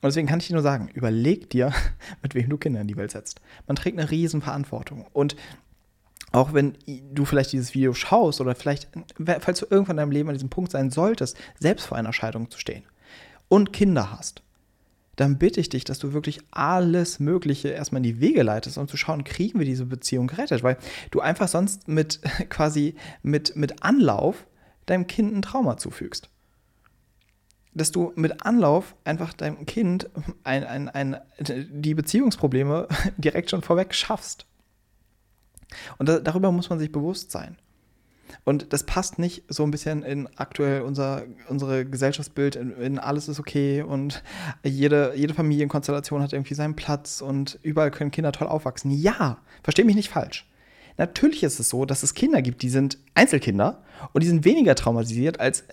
Und 0.00 0.04
deswegen 0.04 0.26
kann 0.26 0.38
ich 0.38 0.46
dir 0.46 0.54
nur 0.54 0.62
sagen, 0.62 0.88
überleg 0.94 1.50
dir, 1.50 1.74
mit 2.22 2.34
wem 2.34 2.48
du 2.48 2.56
Kinder 2.56 2.80
in 2.80 2.88
die 2.88 2.96
Welt 2.96 3.10
setzt. 3.10 3.42
Man 3.66 3.76
trägt 3.76 3.98
eine 3.98 4.10
riesen 4.10 4.40
Verantwortung. 4.40 5.04
Und 5.12 5.36
auch 6.32 6.54
wenn 6.54 6.72
du 7.12 7.26
vielleicht 7.26 7.52
dieses 7.52 7.74
Video 7.74 7.92
schaust 7.92 8.40
oder 8.40 8.54
vielleicht, 8.54 8.88
falls 9.40 9.60
du 9.60 9.66
irgendwann 9.68 9.96
in 9.96 9.98
deinem 9.98 10.12
Leben 10.12 10.30
an 10.30 10.34
diesem 10.34 10.48
Punkt 10.48 10.72
sein 10.72 10.90
solltest, 10.90 11.36
selbst 11.60 11.84
vor 11.84 11.98
einer 11.98 12.14
Scheidung 12.14 12.50
zu 12.50 12.58
stehen 12.58 12.84
und 13.50 13.74
Kinder 13.74 14.10
hast 14.10 14.43
dann 15.16 15.38
bitte 15.38 15.60
ich 15.60 15.68
dich, 15.68 15.84
dass 15.84 15.98
du 15.98 16.12
wirklich 16.12 16.40
alles 16.50 17.20
Mögliche 17.20 17.68
erstmal 17.68 18.00
in 18.00 18.04
die 18.04 18.20
Wege 18.20 18.42
leitest, 18.42 18.78
um 18.78 18.88
zu 18.88 18.96
schauen, 18.96 19.24
kriegen 19.24 19.58
wir 19.58 19.66
diese 19.66 19.86
Beziehung 19.86 20.26
gerettet, 20.26 20.62
weil 20.62 20.76
du 21.10 21.20
einfach 21.20 21.48
sonst 21.48 21.88
mit 21.88 22.20
quasi 22.48 22.94
mit, 23.22 23.56
mit 23.56 23.82
Anlauf 23.82 24.46
deinem 24.86 25.06
Kind 25.06 25.34
ein 25.34 25.42
Trauma 25.42 25.76
zufügst. 25.76 26.28
Dass 27.72 27.90
du 27.90 28.12
mit 28.14 28.44
Anlauf 28.44 28.94
einfach 29.04 29.32
deinem 29.32 29.66
Kind 29.66 30.08
ein, 30.44 30.64
ein, 30.64 30.88
ein, 30.88 31.16
die 31.38 31.94
Beziehungsprobleme 31.94 32.88
direkt 33.16 33.50
schon 33.50 33.62
vorweg 33.62 33.94
schaffst. 33.94 34.46
Und 35.98 36.08
da, 36.08 36.20
darüber 36.20 36.52
muss 36.52 36.70
man 36.70 36.78
sich 36.78 36.92
bewusst 36.92 37.30
sein. 37.30 37.56
Und 38.44 38.72
das 38.72 38.84
passt 38.84 39.18
nicht 39.18 39.44
so 39.48 39.62
ein 39.64 39.70
bisschen 39.70 40.02
in 40.02 40.28
aktuell 40.36 40.82
unser 40.82 41.24
unsere 41.48 41.84
Gesellschaftsbild, 41.84 42.56
in, 42.56 42.76
in, 42.76 42.98
alles 42.98 43.28
ist 43.28 43.40
okay 43.40 43.82
und 43.82 44.22
jede, 44.64 45.12
jede 45.16 45.34
Familienkonstellation 45.34 46.22
hat 46.22 46.32
irgendwie 46.32 46.54
seinen 46.54 46.76
Platz 46.76 47.20
und 47.20 47.58
überall 47.62 47.90
können 47.90 48.10
Kinder 48.10 48.32
toll 48.32 48.48
aufwachsen. 48.48 48.90
Ja, 48.90 49.38
versteh 49.62 49.84
mich 49.84 49.96
nicht 49.96 50.10
falsch. 50.10 50.46
Natürlich 50.96 51.42
ist 51.42 51.58
es 51.58 51.68
so, 51.68 51.84
dass 51.84 52.02
es 52.02 52.14
Kinder 52.14 52.40
gibt, 52.40 52.62
die 52.62 52.68
sind 52.68 52.98
Einzelkinder 53.14 53.82
und 54.12 54.22
die 54.22 54.28
sind 54.28 54.44
weniger 54.44 54.74
traumatisiert 54.74 55.40
als 55.40 55.64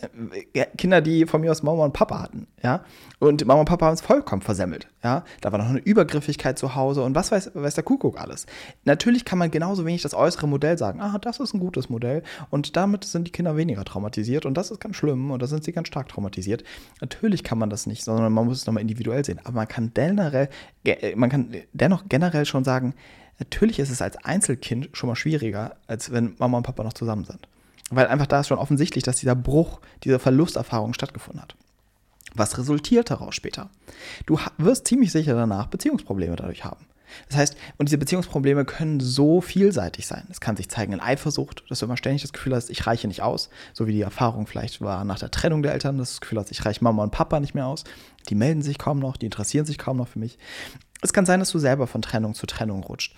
äh, 0.53 0.65
Kinder, 0.77 1.01
die 1.01 1.25
von 1.25 1.41
mir 1.41 1.51
aus 1.51 1.63
Mama 1.63 1.83
und 1.83 1.94
Papa 1.94 2.21
hatten, 2.21 2.47
ja. 2.63 2.83
Und 3.19 3.45
Mama 3.45 3.59
und 3.62 3.65
Papa 3.68 3.85
haben 3.85 3.94
es 3.94 4.01
vollkommen 4.01 4.41
versemmelt, 4.41 4.88
ja. 5.03 5.23
Da 5.41 5.51
war 5.51 5.59
noch 5.59 5.69
eine 5.69 5.79
Übergriffigkeit 5.79 6.57
zu 6.57 6.75
Hause 6.75 7.03
und 7.03 7.13
was 7.13 7.31
weiß, 7.31 7.51
weiß 7.53 7.75
der 7.75 7.83
Kuckuck 7.83 8.19
alles. 8.19 8.45
Natürlich 8.86 9.25
kann 9.25 9.38
man 9.38 9.51
genauso 9.51 9.86
wenig 9.86 10.01
das 10.01 10.13
äußere 10.13 10.48
Modell 10.48 10.77
sagen, 10.77 11.01
ah, 11.01 11.17
das 11.19 11.39
ist 11.39 11.53
ein 11.53 11.60
gutes 11.60 11.89
Modell 11.89 12.24
und 12.50 12.75
damit 12.75 13.03
sind 13.03 13.27
die 13.27 13.31
Kinder 13.31 13.57
weniger 13.57 13.84
traumatisiert 13.86 14.45
und 14.45 14.55
das 14.55 14.72
ist 14.72 14.79
ganz 14.79 14.95
schlimm 14.95 15.31
und 15.31 15.41
da 15.41 15.48
sind 15.48 15.63
sie 15.63 15.72
ganz 15.72 15.88
stark 15.88 16.10
traumatisiert. 16.10 16.63
Natürlich 17.00 17.43
kann 17.43 17.57
man 17.57 17.69
das 17.69 17.86
nicht, 17.86 18.03
sondern 18.03 18.31
man 18.34 18.45
muss 18.45 18.60
es 18.60 18.65
nochmal 18.65 18.81
individuell 18.81 19.24
sehen. 19.24 19.39
Aber 19.43 19.53
man 19.53 19.67
kann 19.67 19.91
generell, 19.93 20.50
man 21.15 21.29
kann 21.29 21.53
dennoch 21.74 22.05
generell 22.10 22.45
schon 22.45 22.63
sagen, 22.63 22.93
Natürlich 23.41 23.79
ist 23.79 23.89
es 23.89 24.03
als 24.03 24.17
Einzelkind 24.24 24.89
schon 24.93 25.07
mal 25.07 25.15
schwieriger, 25.15 25.75
als 25.88 26.12
wenn 26.12 26.36
Mama 26.38 26.57
und 26.57 26.63
Papa 26.63 26.83
noch 26.83 26.93
zusammen 26.93 27.25
sind. 27.25 27.48
Weil 27.89 28.05
einfach 28.05 28.27
da 28.27 28.41
ist 28.41 28.50
schon 28.50 28.60
offensichtlich, 28.60 29.03
dass 29.03 29.17
dieser 29.17 29.33
Bruch, 29.33 29.81
diese 30.03 30.19
Verlusterfahrung 30.19 30.93
stattgefunden 30.93 31.41
hat. 31.41 31.55
Was 32.36 32.60
resultiert 32.60 33.10
daraus 33.10 33.33
später? 33.33 33.71
Du 34.27 34.38
wirst 34.60 34.88
ziemlich 34.88 35.12
sicher 35.12 35.33
danach 35.33 35.65
Beziehungsprobleme 35.67 36.36
dadurch 36.36 36.63
haben. 36.63 36.86
Das 37.29 37.38
heißt, 37.38 37.57
und 37.77 37.89
diese 37.89 37.98
Beziehungsprobleme 37.98 38.63
können 38.63 39.00
so 39.00 39.41
vielseitig 39.41 40.05
sein. 40.05 40.27
Es 40.29 40.39
kann 40.39 40.55
sich 40.55 40.69
zeigen 40.69 40.93
in 40.93 41.00
Eifersucht, 41.00 41.63
dass 41.67 41.79
du 41.79 41.88
immer 41.88 41.98
ständig 41.98 42.21
das 42.21 42.33
Gefühl 42.33 42.53
hast, 42.55 42.69
ich 42.69 42.86
reiche 42.86 43.07
nicht 43.07 43.24
aus, 43.24 43.50
so 43.74 43.88
wie 43.88 43.91
die 43.91 44.01
Erfahrung 44.01 44.45
vielleicht 44.45 44.81
war 44.81 45.03
nach 45.03 45.17
der 45.17 45.31
Trennung 45.31 45.63
der 45.63 45.74
Eltern, 45.74 45.98
dass 45.98 46.10
du 46.10 46.13
das 46.13 46.21
Gefühl 46.21 46.38
hast, 46.38 46.51
ich 46.51 46.63
reiche 46.63 46.83
Mama 46.83 47.01
und 47.01 47.12
Papa 47.12 47.39
nicht 47.39 47.55
mehr 47.55 47.65
aus. 47.65 47.86
Die 48.29 48.36
melden 48.36 48.62
sich 48.62 48.77
kaum 48.77 49.00
noch, 49.00 49.17
die 49.17 49.25
interessieren 49.25 49.65
sich 49.65 49.79
kaum 49.79 49.98
noch 49.98 50.10
für 50.10 50.19
mich. 50.19 50.38
Es 51.01 51.12
kann 51.12 51.25
sein, 51.25 51.39
dass 51.39 51.50
du 51.50 51.57
selber 51.57 51.88
von 51.88 52.03
Trennung 52.03 52.36
zu 52.36 52.45
Trennung 52.45 52.83
rutscht. 52.83 53.15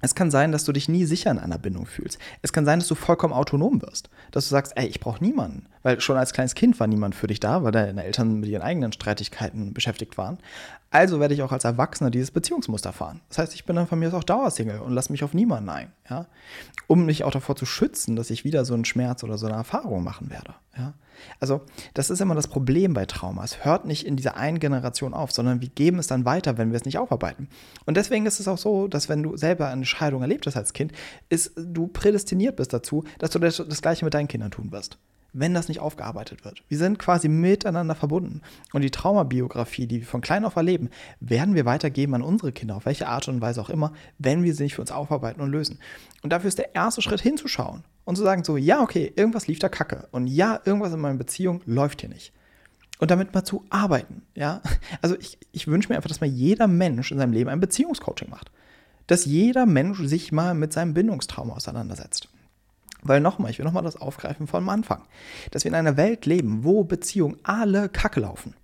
Es 0.00 0.14
kann 0.14 0.30
sein, 0.30 0.52
dass 0.52 0.64
du 0.64 0.72
dich 0.72 0.88
nie 0.88 1.04
sicher 1.04 1.30
in 1.30 1.38
einer 1.38 1.58
Bindung 1.58 1.86
fühlst. 1.86 2.18
Es 2.42 2.52
kann 2.52 2.64
sein, 2.64 2.80
dass 2.80 2.88
du 2.88 2.94
vollkommen 2.94 3.32
autonom 3.32 3.80
wirst. 3.82 4.10
Dass 4.30 4.44
du 4.44 4.50
sagst, 4.50 4.72
ey, 4.76 4.86
ich 4.86 5.00
brauche 5.00 5.24
niemanden. 5.24 5.66
Weil 5.86 6.00
schon 6.00 6.16
als 6.16 6.32
kleines 6.32 6.56
Kind 6.56 6.80
war 6.80 6.88
niemand 6.88 7.14
für 7.14 7.28
dich 7.28 7.38
da, 7.38 7.62
weil 7.62 7.70
deine 7.70 8.02
Eltern 8.02 8.40
mit 8.40 8.48
ihren 8.48 8.62
eigenen 8.62 8.90
Streitigkeiten 8.90 9.72
beschäftigt 9.72 10.18
waren. 10.18 10.38
Also 10.90 11.20
werde 11.20 11.32
ich 11.32 11.42
auch 11.42 11.52
als 11.52 11.62
Erwachsener 11.62 12.10
dieses 12.10 12.32
Beziehungsmuster 12.32 12.92
fahren. 12.92 13.20
Das 13.28 13.38
heißt, 13.38 13.54
ich 13.54 13.66
bin 13.66 13.76
dann 13.76 13.86
von 13.86 14.00
mir 14.00 14.08
aus 14.08 14.14
auch 14.14 14.24
Dauersingle 14.24 14.82
und 14.82 14.92
lasse 14.94 15.12
mich 15.12 15.22
auf 15.22 15.32
niemanden 15.32 15.68
ein. 15.68 15.92
Ja? 16.10 16.26
Um 16.88 17.06
mich 17.06 17.22
auch 17.22 17.30
davor 17.30 17.54
zu 17.54 17.66
schützen, 17.66 18.16
dass 18.16 18.30
ich 18.30 18.42
wieder 18.42 18.64
so 18.64 18.74
einen 18.74 18.84
Schmerz 18.84 19.22
oder 19.22 19.38
so 19.38 19.46
eine 19.46 19.54
Erfahrung 19.54 20.02
machen 20.02 20.28
werde. 20.28 20.56
Ja? 20.76 20.94
Also, 21.38 21.60
das 21.94 22.10
ist 22.10 22.20
immer 22.20 22.34
das 22.34 22.48
Problem 22.48 22.92
bei 22.92 23.06
Trauma. 23.06 23.44
Es 23.44 23.64
hört 23.64 23.84
nicht 23.84 24.04
in 24.04 24.16
dieser 24.16 24.36
einen 24.36 24.58
Generation 24.58 25.14
auf, 25.14 25.30
sondern 25.30 25.60
wir 25.60 25.68
geben 25.68 26.00
es 26.00 26.08
dann 26.08 26.24
weiter, 26.24 26.58
wenn 26.58 26.72
wir 26.72 26.78
es 26.78 26.84
nicht 26.84 26.98
aufarbeiten. 26.98 27.48
Und 27.84 27.96
deswegen 27.96 28.26
ist 28.26 28.40
es 28.40 28.48
auch 28.48 28.58
so, 28.58 28.88
dass 28.88 29.08
wenn 29.08 29.22
du 29.22 29.36
selber 29.36 29.68
eine 29.68 29.84
Scheidung 29.84 30.22
erlebt 30.22 30.48
hast 30.48 30.56
als 30.56 30.72
Kind, 30.72 30.90
ist 31.28 31.52
du 31.56 31.86
prädestiniert 31.86 32.56
bist 32.56 32.72
dazu, 32.72 33.04
dass 33.20 33.30
du 33.30 33.38
das, 33.38 33.58
das 33.58 33.82
Gleiche 33.82 34.04
mit 34.04 34.14
deinen 34.14 34.26
Kindern 34.26 34.50
tun 34.50 34.72
wirst 34.72 34.98
wenn 35.38 35.54
das 35.54 35.68
nicht 35.68 35.80
aufgearbeitet 35.80 36.44
wird. 36.44 36.62
Wir 36.68 36.78
sind 36.78 36.98
quasi 36.98 37.28
miteinander 37.28 37.94
verbunden. 37.94 38.40
Und 38.72 38.82
die 38.82 38.90
Traumabiografie, 38.90 39.86
die 39.86 40.00
wir 40.00 40.06
von 40.06 40.20
klein 40.20 40.44
auf 40.44 40.56
erleben, 40.56 40.90
werden 41.20 41.54
wir 41.54 41.66
weitergeben 41.66 42.14
an 42.14 42.22
unsere 42.22 42.52
Kinder, 42.52 42.76
auf 42.76 42.86
welche 42.86 43.06
Art 43.06 43.28
und 43.28 43.40
Weise 43.40 43.60
auch 43.60 43.70
immer, 43.70 43.92
wenn 44.18 44.42
wir 44.42 44.54
sie 44.54 44.64
nicht 44.64 44.74
für 44.74 44.80
uns 44.80 44.92
aufarbeiten 44.92 45.40
und 45.40 45.50
lösen. 45.50 45.78
Und 46.22 46.32
dafür 46.32 46.48
ist 46.48 46.58
der 46.58 46.74
erste 46.74 47.02
Schritt 47.02 47.20
hinzuschauen 47.20 47.84
und 48.04 48.16
zu 48.16 48.22
sagen 48.22 48.44
so, 48.44 48.56
ja, 48.56 48.80
okay, 48.80 49.12
irgendwas 49.14 49.46
lief 49.46 49.58
da 49.58 49.68
kacke. 49.68 50.08
Und 50.10 50.26
ja, 50.26 50.60
irgendwas 50.64 50.92
in 50.92 51.00
meiner 51.00 51.18
Beziehung 51.18 51.60
läuft 51.66 52.00
hier 52.00 52.10
nicht. 52.10 52.32
Und 52.98 53.10
damit 53.10 53.34
mal 53.34 53.44
zu 53.44 53.64
arbeiten, 53.68 54.22
ja. 54.34 54.62
Also 55.02 55.16
ich, 55.18 55.38
ich 55.52 55.66
wünsche 55.66 55.90
mir 55.90 55.96
einfach, 55.96 56.08
dass 56.08 56.22
mal 56.22 56.26
jeder 56.26 56.66
Mensch 56.66 57.12
in 57.12 57.18
seinem 57.18 57.32
Leben 57.32 57.50
ein 57.50 57.60
Beziehungscoaching 57.60 58.30
macht. 58.30 58.50
Dass 59.06 59.26
jeder 59.26 59.66
Mensch 59.66 60.00
sich 60.02 60.32
mal 60.32 60.54
mit 60.54 60.72
seinem 60.72 60.94
Bindungstrauma 60.94 61.54
auseinandersetzt. 61.54 62.30
Weil 63.08 63.20
nochmal, 63.20 63.50
ich 63.50 63.58
will 63.58 63.64
nochmal 63.64 63.82
das 63.82 63.96
aufgreifen 63.96 64.46
vom 64.46 64.68
Anfang, 64.68 65.02
dass 65.50 65.64
wir 65.64 65.70
in 65.70 65.74
einer 65.74 65.96
Welt 65.96 66.26
leben, 66.26 66.64
wo 66.64 66.84
Beziehungen 66.84 67.38
alle 67.42 67.88
Kacke 67.88 68.20
laufen. 68.20 68.54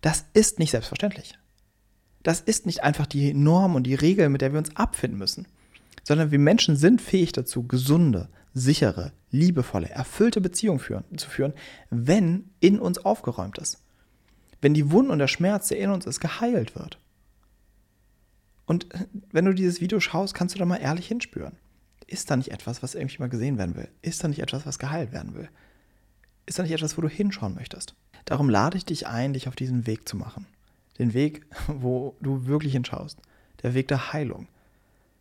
Das 0.00 0.24
ist 0.32 0.58
nicht 0.58 0.70
selbstverständlich. 0.70 1.38
Das 2.22 2.40
ist 2.40 2.66
nicht 2.66 2.82
einfach 2.82 3.06
die 3.06 3.32
Norm 3.32 3.74
und 3.74 3.84
die 3.84 3.94
Regel, 3.94 4.28
mit 4.28 4.40
der 4.40 4.52
wir 4.52 4.58
uns 4.58 4.74
abfinden 4.76 5.18
müssen, 5.18 5.46
sondern 6.02 6.30
wir 6.30 6.38
Menschen 6.38 6.76
sind 6.76 7.00
fähig 7.00 7.32
dazu, 7.32 7.62
gesunde, 7.66 8.28
sichere, 8.52 9.12
liebevolle, 9.30 9.88
erfüllte 9.88 10.40
Beziehungen 10.40 10.80
führen, 10.80 11.04
zu 11.16 11.30
führen, 11.30 11.54
wenn 11.88 12.50
in 12.60 12.78
uns 12.78 12.98
aufgeräumt 12.98 13.58
ist. 13.58 13.78
Wenn 14.60 14.74
die 14.74 14.90
Wunden 14.90 15.10
und 15.10 15.18
der 15.18 15.28
Schmerz, 15.28 15.68
der 15.68 15.78
in 15.78 15.90
uns 15.90 16.04
ist, 16.04 16.20
geheilt 16.20 16.74
wird. 16.74 16.98
Und 18.66 18.86
wenn 19.32 19.46
du 19.46 19.54
dieses 19.54 19.80
Video 19.80 20.00
schaust, 20.00 20.34
kannst 20.34 20.54
du 20.54 20.58
da 20.58 20.64
mal 20.64 20.76
ehrlich 20.76 21.06
hinspüren 21.06 21.56
ist 22.10 22.30
da 22.30 22.36
nicht 22.36 22.50
etwas, 22.50 22.82
was 22.82 22.94
irgendwie 22.94 23.18
mal 23.18 23.28
gesehen 23.28 23.56
werden 23.56 23.76
will? 23.76 23.88
Ist 24.02 24.22
da 24.22 24.28
nicht 24.28 24.40
etwas, 24.40 24.66
was 24.66 24.78
geheilt 24.78 25.12
werden 25.12 25.34
will? 25.34 25.48
Ist 26.46 26.58
da 26.58 26.62
nicht 26.62 26.72
etwas, 26.72 26.96
wo 26.96 27.02
du 27.02 27.08
hinschauen 27.08 27.54
möchtest? 27.54 27.94
Darum 28.24 28.50
lade 28.50 28.76
ich 28.76 28.84
dich 28.84 29.06
ein, 29.06 29.32
dich 29.32 29.48
auf 29.48 29.56
diesen 29.56 29.86
Weg 29.86 30.08
zu 30.08 30.16
machen. 30.16 30.46
Den 30.98 31.14
Weg, 31.14 31.46
wo 31.68 32.16
du 32.20 32.46
wirklich 32.46 32.72
hinschaust. 32.72 33.18
Der 33.62 33.74
Weg 33.74 33.88
der 33.88 34.12
Heilung. 34.12 34.48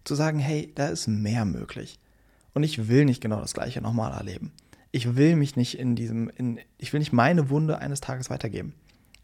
Zu 0.04 0.16
sagen, 0.16 0.40
hey, 0.40 0.72
da 0.76 0.88
ist 0.88 1.08
mehr 1.08 1.46
möglich. 1.46 2.00
Und 2.54 2.64
ich 2.64 2.88
will 2.88 3.06
nicht 3.06 3.22
genau 3.22 3.40
das 3.40 3.54
Gleiche 3.54 3.82
nochmal 3.82 4.12
erleben. 4.12 4.52
Ich 4.92 5.16
will 5.16 5.36
mich 5.36 5.56
nicht 5.56 5.78
in 5.78 5.96
diesem, 5.96 6.30
in, 6.36 6.60
ich 6.80 6.92
will 6.92 7.00
nicht 7.00 7.14
meine 7.14 7.52
Wunde 7.52 7.78
eines 7.78 8.02
Tages 8.02 8.32
weitergeben. 8.32 8.74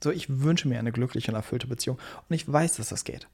So, 0.04 0.12
ich 0.12 0.42
wünsche 0.42 0.68
mir 0.68 0.78
eine 0.78 0.92
glückliche 0.92 1.32
und 1.32 1.36
erfüllte 1.36 1.66
Beziehung 1.66 1.98
und 2.30 2.36
ich 2.36 2.52
weiß, 2.52 2.76
dass 2.76 2.90
das 2.90 3.04
geht. 3.04 3.28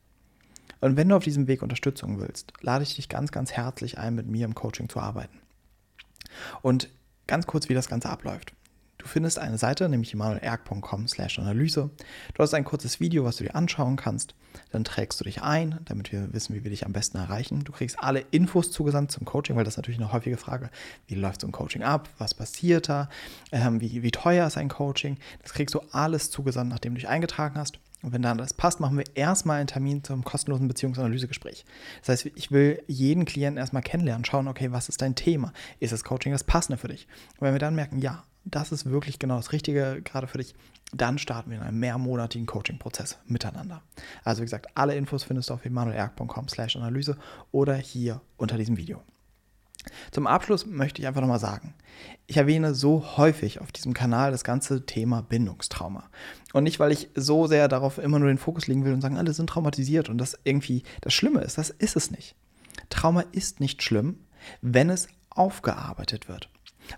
Und 0.82 0.98
wenn 0.98 1.08
du 1.08 1.16
auf 1.16 1.24
diesem 1.24 1.48
Weg 1.48 1.62
Unterstützung 1.62 2.20
willst, 2.20 2.54
lade 2.62 2.84
ich 2.84 2.96
dich 2.96 3.08
ganz, 3.08 3.32
ganz 3.32 3.52
herzlich 3.52 3.98
ein, 3.98 4.16
mit 4.16 4.28
mir 4.28 4.46
im 4.46 4.56
Coaching 4.56 4.90
zu 4.90 5.00
arbeiten. 5.00 5.40
Und 6.62 6.90
ganz 7.28 7.48
kurz, 7.48 7.70
wie 7.70 7.74
das 7.74 7.88
Ganze 7.88 8.10
abläuft. 8.10 8.54
Du 9.02 9.08
findest 9.08 9.40
eine 9.40 9.58
Seite, 9.58 9.90
nämlich 9.90 10.14
emanuelerg.com 10.14 11.08
slash 11.08 11.40
Analyse. 11.40 11.90
Du 12.36 12.44
hast 12.44 12.54
ein 12.54 12.64
kurzes 12.64 13.00
Video, 13.00 13.24
was 13.24 13.38
du 13.38 13.44
dir 13.44 13.56
anschauen 13.56 13.96
kannst. 13.96 14.36
Dann 14.72 14.84
trägst 14.84 15.20
du 15.20 15.24
dich 15.24 15.42
ein, 15.42 15.80
damit 15.86 16.12
wir 16.12 16.32
wissen, 16.34 16.54
wie 16.54 16.64
wir 16.64 16.70
dich 16.70 16.86
am 16.86 16.94
besten 16.94 17.18
erreichen. 17.18 17.64
Du 17.64 17.72
kriegst 17.72 17.98
alle 17.98 18.20
Infos 18.30 18.70
zugesandt 18.70 19.12
zum 19.12 19.26
Coaching, 19.26 19.56
weil 19.56 19.64
das 19.64 19.74
ist 19.74 19.78
natürlich 19.78 20.00
eine 20.00 20.14
häufige 20.14 20.38
Frage. 20.38 20.70
Wie 21.08 21.16
läuft 21.16 21.42
so 21.42 21.48
ein 21.48 21.52
Coaching 21.52 21.82
ab? 21.82 22.10
Was 22.20 22.36
passiert 22.36 22.90
da? 22.90 23.10
Ähm, 23.52 23.82
wie, 23.82 24.04
wie 24.04 24.12
teuer 24.12 24.46
ist 24.46 24.58
ein 24.58 24.70
Coaching? 24.70 25.18
Das 25.42 25.54
kriegst 25.54 25.74
du 25.74 25.80
alles 25.92 26.30
zugesandt, 26.30 26.70
nachdem 26.70 26.94
du 26.94 27.00
dich 27.00 27.10
eingetragen 27.10 27.58
hast. 27.58 27.80
Und 28.02 28.14
wenn 28.14 28.22
dann 28.22 28.38
das 28.38 28.54
passt, 28.54 28.80
machen 28.80 28.98
wir 28.98 29.06
erstmal 29.16 29.60
einen 29.60 29.68
Termin 29.68 30.04
zum 30.04 30.24
kostenlosen 30.24 30.68
Beziehungsanalysegespräch. 30.68 31.66
Das 32.00 32.10
heißt, 32.10 32.32
ich 32.36 32.52
will 32.52 32.82
jeden 32.88 33.26
Klienten 33.26 33.58
erstmal 33.58 33.84
kennenlernen, 33.84 34.26
schauen, 34.26 34.48
okay, 34.48 34.72
was 34.72 34.90
ist 34.90 35.02
dein 35.02 35.16
Thema? 35.16 35.54
Ist 35.80 35.94
das 35.94 36.04
Coaching 36.04 36.32
das 36.32 36.44
Passende 36.44 36.78
für 36.78 36.88
dich? 36.88 37.08
Und 37.38 37.42
wenn 37.42 37.54
wir 37.54 37.60
dann 37.60 37.76
merken, 37.76 38.00
ja, 38.00 38.24
das 38.44 38.72
ist 38.72 38.90
wirklich 38.90 39.20
genau 39.20 39.36
das 39.38 39.52
Richtige 39.52 40.02
gerade 40.04 40.28
für 40.28 40.40
dich, 40.40 40.56
dann 40.94 41.18
starten 41.20 41.52
wir 41.52 41.58
in 41.58 41.64
einem 41.64 41.80
mehrmonatigen 41.80 42.48
Coaching-Prozess 42.48 43.18
miteinander. 43.26 43.82
Also 44.24 44.42
wie 44.42 44.46
gesagt, 44.46 44.68
alle 44.76 44.96
Infos 44.96 45.24
findest 45.24 45.50
du 45.50 45.54
auf 45.54 45.66
emanuelerg.com 45.66 46.50
slash 46.50 46.76
Analyse 46.76 47.18
oder 47.52 47.76
hier 47.76 48.22
unter 48.38 48.58
diesem 48.58 48.78
Video. 48.78 49.02
Zum 50.12 50.28
Abschluss 50.28 50.66
möchte 50.66 51.02
ich 51.02 51.08
einfach 51.08 51.22
nochmal 51.22 51.40
sagen, 51.40 51.74
ich 52.28 52.38
erwähne 52.38 52.74
so 52.74 53.18
häufig 53.18 53.60
auf 53.62 53.72
diesem 53.72 53.94
Kanal 53.94 54.32
das 54.32 54.44
ganze 54.44 54.86
Thema 54.86 55.22
Bindungstrauma. 55.22 56.10
Und 56.54 56.64
nicht, 56.64 56.80
weil 56.80 56.92
ich 56.92 57.10
so 57.16 57.48
sehr 57.48 57.68
darauf 57.68 57.98
immer 57.98 58.20
nur 58.20 58.28
den 58.28 58.38
Fokus 58.38 58.68
legen 58.68 58.86
will 58.86 58.94
und 58.94 59.02
sagen, 59.02 59.18
alle 59.18 59.34
sind 59.34 59.50
traumatisiert 59.50 60.10
und 60.10 60.18
das 60.18 60.38
irgendwie 60.44 60.84
das 61.02 61.14
Schlimme 61.14 61.42
ist. 61.42 61.58
Das 61.58 61.70
ist 61.70 61.96
es 61.96 62.12
nicht. 62.12 62.36
Trauma 62.90 63.24
ist 63.32 63.60
nicht 63.60 63.84
schlimm, 63.84 64.20
wenn 64.62 64.90
es 64.90 65.08
aufgearbeitet 65.30 66.28
wird. 66.28 66.50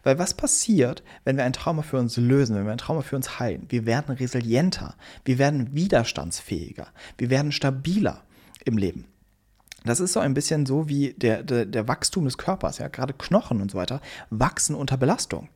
Weil 0.04 0.18
was 0.18 0.34
passiert, 0.34 1.04
wenn 1.24 1.38
wir 1.38 1.44
ein 1.44 1.54
Trauma 1.54 1.82
für 1.82 1.98
uns 1.98 2.18
lösen, 2.18 2.56
wenn 2.56 2.66
wir 2.66 2.72
ein 2.72 2.78
Trauma 2.78 3.02
für 3.02 3.16
uns 3.16 3.40
heilen? 3.40 3.66
Wir 3.70 3.86
werden 3.86 4.16
resilienter, 4.16 4.96
wir 5.26 5.38
werden 5.38 5.76
widerstandsfähiger, 5.76 6.88
wir 7.18 7.30
werden 7.30 7.52
stabiler 7.52 8.24
im 8.66 8.78
Leben. 8.78 9.06
Das 9.84 10.00
ist 10.00 10.14
so 10.14 10.20
ein 10.20 10.34
bisschen 10.34 10.66
so 10.66 10.88
wie 10.88 11.14
der, 11.14 11.44
der, 11.44 11.66
der 11.66 11.88
Wachstum 11.88 12.26
des 12.26 12.38
Körpers, 12.38 12.78
ja, 12.78 12.88
gerade 12.88 13.14
Knochen 13.14 13.62
und 13.62 13.72
so 13.72 13.78
weiter 13.78 14.02
wachsen 14.30 14.76
unter 14.76 14.98
Belastung. 14.98 15.50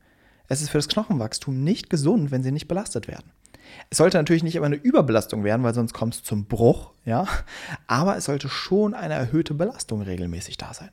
Es 0.49 0.61
ist 0.61 0.69
für 0.69 0.77
das 0.77 0.87
Knochenwachstum 0.87 1.63
nicht 1.63 1.89
gesund, 1.89 2.31
wenn 2.31 2.43
sie 2.43 2.51
nicht 2.51 2.67
belastet 2.67 3.07
werden. 3.07 3.31
Es 3.89 3.97
sollte 3.97 4.17
natürlich 4.17 4.43
nicht 4.43 4.55
immer 4.55 4.65
eine 4.65 4.75
Überbelastung 4.75 5.43
werden, 5.43 5.63
weil 5.63 5.73
sonst 5.73 5.93
kommt 5.93 6.15
es 6.15 6.23
zum 6.23 6.45
Bruch, 6.45 6.91
ja. 7.05 7.27
Aber 7.87 8.15
es 8.15 8.25
sollte 8.25 8.47
schon 8.47 8.93
eine 8.93 9.13
erhöhte 9.13 9.53
Belastung 9.53 10.01
regelmäßig 10.01 10.57
da 10.57 10.73
sein. 10.73 10.89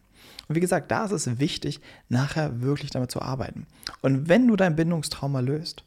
Und 0.49 0.57
wie 0.57 0.61
gesagt, 0.61 0.91
da 0.91 1.05
ist 1.05 1.13
es 1.13 1.39
wichtig, 1.39 1.81
nachher 2.09 2.61
wirklich 2.61 2.91
damit 2.91 3.11
zu 3.11 3.23
arbeiten. 3.23 3.67
Und 4.03 4.29
wenn 4.29 4.47
du 4.49 4.57
dein 4.57 4.77
Bindungstrauma 4.77 5.41
löst, 5.41 5.85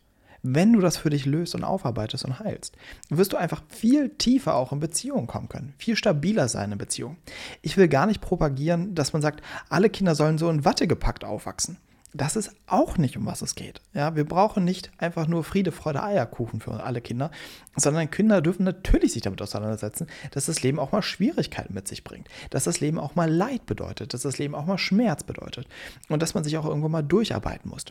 wenn 0.53 0.73
du 0.73 0.79
das 0.79 0.97
für 0.97 1.09
dich 1.09 1.25
löst 1.25 1.55
und 1.55 1.63
aufarbeitest 1.63 2.23
und 2.25 2.39
heilst, 2.39 2.77
wirst 3.09 3.33
du 3.33 3.37
einfach 3.37 3.63
viel 3.67 4.09
tiefer 4.09 4.55
auch 4.55 4.71
in 4.71 4.79
Beziehungen 4.79 5.27
kommen 5.27 5.49
können, 5.49 5.73
viel 5.77 5.95
stabiler 5.95 6.47
sein 6.47 6.71
in 6.71 6.77
Beziehungen. 6.77 7.17
Ich 7.61 7.77
will 7.77 7.87
gar 7.87 8.05
nicht 8.05 8.21
propagieren, 8.21 8.95
dass 8.95 9.13
man 9.13 9.21
sagt, 9.21 9.41
alle 9.69 9.89
Kinder 9.89 10.15
sollen 10.15 10.37
so 10.37 10.49
in 10.49 10.63
Watte 10.63 10.87
gepackt 10.87 11.25
aufwachsen. 11.25 11.77
Das 12.13 12.37
ist 12.37 12.51
auch 12.67 12.97
nicht, 12.97 13.17
um 13.17 13.25
was 13.25 13.41
es 13.41 13.53
geht. 13.53 13.81
Ja, 13.93 14.15
wir 14.15 14.23
brauchen 14.23 14.63
nicht 14.63 14.91
einfach 14.97 15.27
nur 15.27 15.43
Friede, 15.43 15.73
Freude, 15.73 16.01
Eierkuchen 16.01 16.61
für 16.61 16.83
alle 16.83 17.01
Kinder, 17.01 17.31
sondern 17.75 18.09
Kinder 18.09 18.41
dürfen 18.41 18.63
natürlich 18.63 19.13
sich 19.13 19.21
damit 19.21 19.41
auseinandersetzen, 19.41 20.07
dass 20.31 20.45
das 20.45 20.63
Leben 20.63 20.79
auch 20.79 20.93
mal 20.93 21.01
Schwierigkeiten 21.01 21.73
mit 21.73 21.87
sich 21.87 22.05
bringt, 22.05 22.29
dass 22.49 22.63
das 22.63 22.79
Leben 22.79 22.97
auch 22.97 23.15
mal 23.15 23.29
Leid 23.29 23.65
bedeutet, 23.65 24.13
dass 24.13 24.21
das 24.21 24.37
Leben 24.37 24.55
auch 24.55 24.65
mal 24.65 24.77
Schmerz 24.77 25.23
bedeutet 25.23 25.67
und 26.07 26.21
dass 26.21 26.33
man 26.33 26.45
sich 26.45 26.57
auch 26.57 26.65
irgendwo 26.65 26.87
mal 26.87 27.03
durcharbeiten 27.03 27.69
muss. 27.69 27.85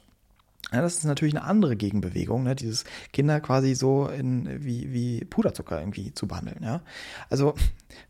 Ja, 0.72 0.82
das 0.82 0.96
ist 0.96 1.04
natürlich 1.04 1.36
eine 1.36 1.44
andere 1.44 1.76
Gegenbewegung, 1.76 2.42
ne? 2.42 2.56
dieses 2.56 2.84
Kinder 3.12 3.40
quasi 3.40 3.74
so 3.74 4.08
in, 4.08 4.64
wie, 4.64 4.92
wie 4.92 5.24
Puderzucker 5.24 5.78
irgendwie 5.78 6.12
zu 6.12 6.26
behandeln. 6.26 6.62
Ja? 6.62 6.80
Also, 7.30 7.54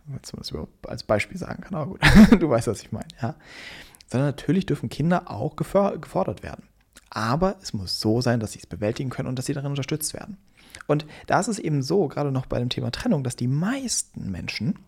wenn 0.06 0.14
man 0.14 0.20
das 0.22 0.52
als 0.86 1.04
Beispiel 1.04 1.36
sagen 1.36 1.62
kann, 1.62 1.75
aber 1.75 1.86
gut, 1.86 2.00
du 2.40 2.48
weißt, 2.48 2.66
was 2.68 2.80
ich 2.80 2.92
meine. 2.92 3.08
Ja? 3.20 3.34
Sondern 4.06 4.28
natürlich 4.28 4.64
dürfen 4.64 4.88
Kinder 4.88 5.30
auch 5.30 5.56
gefordert 5.56 6.42
werden. 6.42 6.64
Aber 7.10 7.56
es 7.62 7.75
muss 7.75 8.00
so 8.00 8.20
sein, 8.22 8.40
dass 8.40 8.52
sie 8.52 8.60
es 8.60 8.66
bewältigen 8.66 9.10
können 9.10 9.28
und 9.28 9.38
dass 9.38 9.46
sie 9.46 9.54
darin 9.54 9.70
unterstützt 9.70 10.14
werden. 10.14 10.38
Und 10.86 11.06
da 11.26 11.40
ist 11.40 11.48
es 11.48 11.58
eben 11.58 11.82
so, 11.82 12.08
gerade 12.08 12.32
noch 12.32 12.46
bei 12.46 12.58
dem 12.58 12.68
Thema 12.68 12.90
Trennung, 12.90 13.22
dass 13.22 13.36
die 13.36 13.48
meisten 13.48 14.30
Menschen 14.30 14.78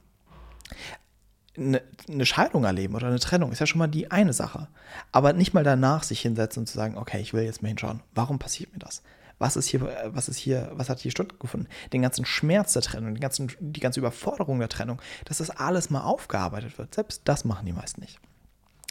eine, 1.59 1.83
eine 2.09 2.27
Scheidung 2.27 2.65
erleben 2.65 2.95
oder 2.95 3.09
eine 3.09 3.19
Trennung 3.19 3.53
ist 3.53 3.59
ja 3.59 3.67
schon 3.67 3.79
mal 3.79 3.89
die 3.89 4.11
eine 4.11 4.33
Sache. 4.33 4.69
Aber 5.13 5.33
nicht 5.33 5.55
mal 5.55 5.65
danach 5.65 6.03
sich 6.03 6.21
hinsetzen 6.21 6.63
und 6.63 6.67
zu 6.67 6.75
sagen, 6.75 6.97
okay, 6.97 7.21
ich 7.21 7.35
will 7.35 7.43
jetzt 7.43 7.63
mal 7.63 7.69
hinschauen, 7.69 8.01
warum 8.15 8.39
passiert 8.39 8.73
mir 8.73 8.79
das? 8.79 9.03
Was 9.39 9.57
ist 9.57 9.69
hier, 9.69 9.89
was 10.07 10.29
ist 10.29 10.37
hier, 10.37 10.71
was 10.75 10.89
hat 10.89 10.99
hier 10.99 11.13
stattgefunden? 11.13 11.69
Den 11.93 12.03
ganzen 12.03 12.25
Schmerz 12.25 12.73
der 12.73 12.83
Trennung, 12.83 13.15
den 13.15 13.21
ganzen, 13.21 13.51
die 13.61 13.81
ganze 13.81 14.01
Überforderung 14.01 14.59
der 14.59 14.69
Trennung, 14.69 15.01
dass 15.27 15.39
das 15.39 15.51
alles 15.51 15.91
mal 15.91 16.01
aufgearbeitet 16.01 16.77
wird. 16.79 16.95
Selbst 16.95 17.23
das 17.25 17.45
machen 17.45 17.67
die 17.67 17.73
meisten 17.73 18.01
nicht. 18.01 18.19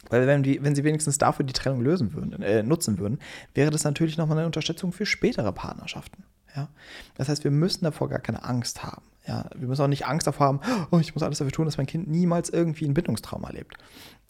Weil 0.09 0.25
wenn, 0.25 0.43
die, 0.43 0.63
wenn 0.63 0.73
sie 0.73 0.85
wenigstens 0.85 1.17
dafür 1.17 1.45
die 1.45 1.53
Trennung 1.53 1.81
lösen 1.81 2.13
würden, 2.13 2.41
äh, 2.41 2.63
nutzen 2.63 2.97
würden, 2.97 3.19
wäre 3.53 3.71
das 3.71 3.83
natürlich 3.83 4.17
nochmal 4.17 4.37
eine 4.37 4.45
Unterstützung 4.45 4.93
für 4.93 5.05
spätere 5.05 5.51
Partnerschaften. 5.51 6.23
Ja? 6.55 6.69
Das 7.15 7.27
heißt, 7.27 7.43
wir 7.43 7.51
müssen 7.51 7.83
davor 7.83 8.07
gar 8.07 8.19
keine 8.19 8.45
Angst 8.45 8.83
haben. 8.83 9.03
Ja, 9.27 9.45
wir 9.55 9.67
müssen 9.67 9.81
auch 9.81 9.87
nicht 9.87 10.07
Angst 10.07 10.25
davor 10.25 10.47
haben, 10.47 10.59
oh, 10.91 10.99
ich 10.99 11.13
muss 11.13 11.23
alles 11.23 11.39
dafür 11.39 11.51
tun, 11.51 11.65
dass 11.65 11.77
mein 11.77 11.85
Kind 11.85 12.07
niemals 12.07 12.49
irgendwie 12.49 12.85
ein 12.85 12.93
Bindungstrauma 12.93 13.49
erlebt. 13.49 13.75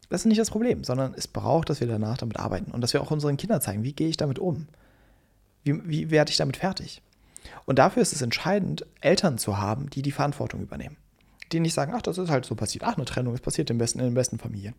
Das 0.10 0.22
ist 0.22 0.26
nicht 0.26 0.40
das 0.40 0.50
Problem, 0.50 0.84
sondern 0.84 1.14
es 1.16 1.28
braucht, 1.28 1.70
dass 1.70 1.80
wir 1.82 1.88
danach 1.88 2.18
damit 2.18 2.40
arbeiten 2.40 2.72
und 2.72 2.82
dass 2.82 2.94
wir 2.94 3.02
auch 3.02 3.12
unseren 3.12 3.38
Kindern 3.38 3.62
zeigen, 3.62 3.84
wie 3.84 3.94
gehe 3.94 4.08
ich 4.08 4.18
damit 4.18 4.40
um? 4.40 4.68
Wie, 5.64 5.88
wie 5.88 6.12
werde 6.12 6.32
ich 6.32 6.38
damit 6.38 6.58
fertig? 6.58 7.02
Und 7.66 7.78
dafür 7.80 8.02
ist 8.02 8.14
es 8.14 8.22
entscheidend, 8.22 8.86
Eltern 9.02 9.38
zu 9.38 9.58
haben, 9.58 9.90
die 9.90 10.02
die 10.02 10.12
Verantwortung 10.12 10.62
übernehmen. 10.62 10.98
Die 11.52 11.60
nicht 11.60 11.74
sagen, 11.74 11.94
ach, 11.96 12.02
das 12.02 12.18
ist 12.18 12.30
halt 12.30 12.46
so 12.46 12.56
passiert, 12.56 12.84
ach, 12.84 12.96
eine 12.96 13.06
Trennung 13.06 13.34
ist 13.34 13.44
passiert 13.44 13.70
im 13.70 13.78
besten, 13.78 14.00
in 14.00 14.06
den 14.06 14.14
besten 14.14 14.40
Familien. 14.40 14.76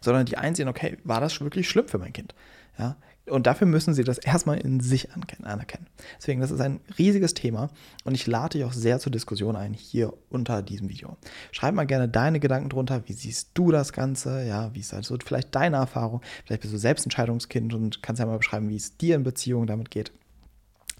Sondern 0.00 0.26
die 0.26 0.36
einsehen, 0.36 0.68
okay, 0.68 0.98
war 1.04 1.20
das 1.20 1.40
wirklich 1.40 1.68
schlimm 1.68 1.88
für 1.88 1.98
mein 1.98 2.12
Kind? 2.12 2.34
Ja, 2.78 2.96
Und 3.30 3.46
dafür 3.46 3.66
müssen 3.66 3.94
sie 3.94 4.04
das 4.04 4.18
erstmal 4.18 4.58
in 4.58 4.80
sich 4.80 5.08
anerkennen. 5.12 5.86
Deswegen, 6.18 6.40
das 6.40 6.50
ist 6.50 6.60
ein 6.60 6.80
riesiges 6.98 7.34
Thema 7.34 7.70
und 8.04 8.14
ich 8.14 8.26
lade 8.26 8.58
dich 8.58 8.64
auch 8.64 8.72
sehr 8.72 8.98
zur 8.98 9.12
Diskussion 9.12 9.56
ein 9.56 9.74
hier 9.74 10.12
unter 10.30 10.62
diesem 10.62 10.88
Video. 10.88 11.16
Schreib 11.52 11.74
mal 11.74 11.86
gerne 11.86 12.08
deine 12.08 12.40
Gedanken 12.40 12.68
drunter. 12.68 13.02
Wie 13.06 13.12
siehst 13.12 13.50
du 13.54 13.70
das 13.70 13.92
Ganze? 13.92 14.44
Ja, 14.46 14.74
wie 14.74 14.80
ist 14.80 14.94
also 14.94 15.16
vielleicht 15.24 15.54
deine 15.54 15.76
Erfahrung? 15.76 16.22
Vielleicht 16.44 16.62
bist 16.62 16.74
du 16.74 16.78
selbst 16.78 17.04
Entscheidungskind 17.04 17.74
und 17.74 18.02
kannst 18.02 18.20
ja 18.20 18.26
mal 18.26 18.38
beschreiben, 18.38 18.68
wie 18.68 18.76
es 18.76 18.96
dir 18.96 19.16
in 19.16 19.22
Beziehung 19.22 19.66
damit 19.66 19.90
geht. 19.90 20.12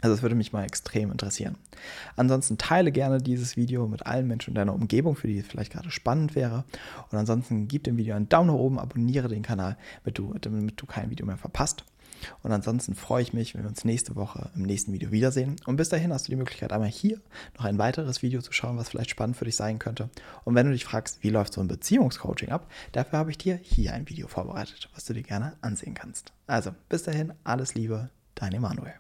Also 0.01 0.15
das 0.15 0.23
würde 0.23 0.37
mich 0.37 0.53
mal 0.53 0.65
extrem 0.65 1.11
interessieren. 1.11 1.57
Ansonsten 2.15 2.57
teile 2.57 2.93
gerne 2.93 3.19
dieses 3.19 3.57
Video 3.57 3.89
mit 3.89 4.07
allen 4.07 4.29
Menschen 4.29 4.51
in 4.51 4.55
deiner 4.55 4.75
Umgebung, 4.75 5.17
für 5.17 5.27
die 5.27 5.39
es 5.39 5.47
vielleicht 5.47 5.73
gerade 5.73 5.91
spannend 5.91 6.37
wäre. 6.37 6.65
Und 7.11 7.19
ansonsten 7.19 7.67
gib 7.67 7.85
dem 7.85 7.97
Video 7.97 8.15
einen 8.15 8.29
Daumen 8.29 8.49
nach 8.49 8.55
oben, 8.55 8.79
abonniere 8.79 9.29
den 9.29 9.43
Kanal, 9.43 9.77
damit 10.05 10.19
du, 10.19 10.35
damit 10.41 10.81
du 10.81 10.87
kein 10.87 11.11
Video 11.11 11.27
mehr 11.27 11.37
verpasst. 11.37 11.85
Und 12.43 12.53
ansonsten 12.53 12.95
freue 12.95 13.23
ich 13.23 13.33
mich, 13.33 13.55
wenn 13.55 13.63
wir 13.63 13.69
uns 13.69 13.85
nächste 13.85 14.17
Woche 14.17 14.51
im 14.55 14.63
nächsten 14.63 14.93
Video 14.93 15.11
wiedersehen. 15.11 15.57
Und 15.67 15.77
bis 15.77 15.89
dahin 15.89 16.13
hast 16.13 16.29
du 16.29 16.33
die 16.33 16.37
Möglichkeit, 16.37 16.73
einmal 16.73 16.89
hier 16.89 17.21
noch 17.57 17.65
ein 17.65 17.79
weiteres 17.79 18.23
Video 18.23 18.41
zu 18.41 18.53
schauen, 18.53 18.77
was 18.77 18.91
vielleicht 18.91 19.11
spannend 19.11 19.37
für 19.37 19.45
dich 19.45 19.57
sein 19.57 19.79
könnte. 19.79 20.11
Und 20.45 20.55
wenn 20.55 20.67
du 20.67 20.73
dich 20.73 20.85
fragst, 20.85 21.23
wie 21.23 21.31
läuft 21.31 21.53
so 21.53 21.61
ein 21.61 21.69
Beziehungscoaching 21.69 22.51
ab, 22.51 22.71
dafür 22.93 23.19
habe 23.19 23.31
ich 23.31 23.39
dir 23.39 23.57
hier 23.57 23.95
ein 23.95 24.09
Video 24.09 24.29
vorbereitet, 24.29 24.89
was 24.95 25.05
du 25.05 25.13
dir 25.13 25.23
gerne 25.23 25.57
ansehen 25.61 25.95
kannst. 25.95 26.33
Also, 26.47 26.75
bis 26.89 27.03
dahin, 27.03 27.33
alles 27.45 27.75
Liebe, 27.75 28.11
dein 28.35 28.53
Emanuel. 28.53 28.95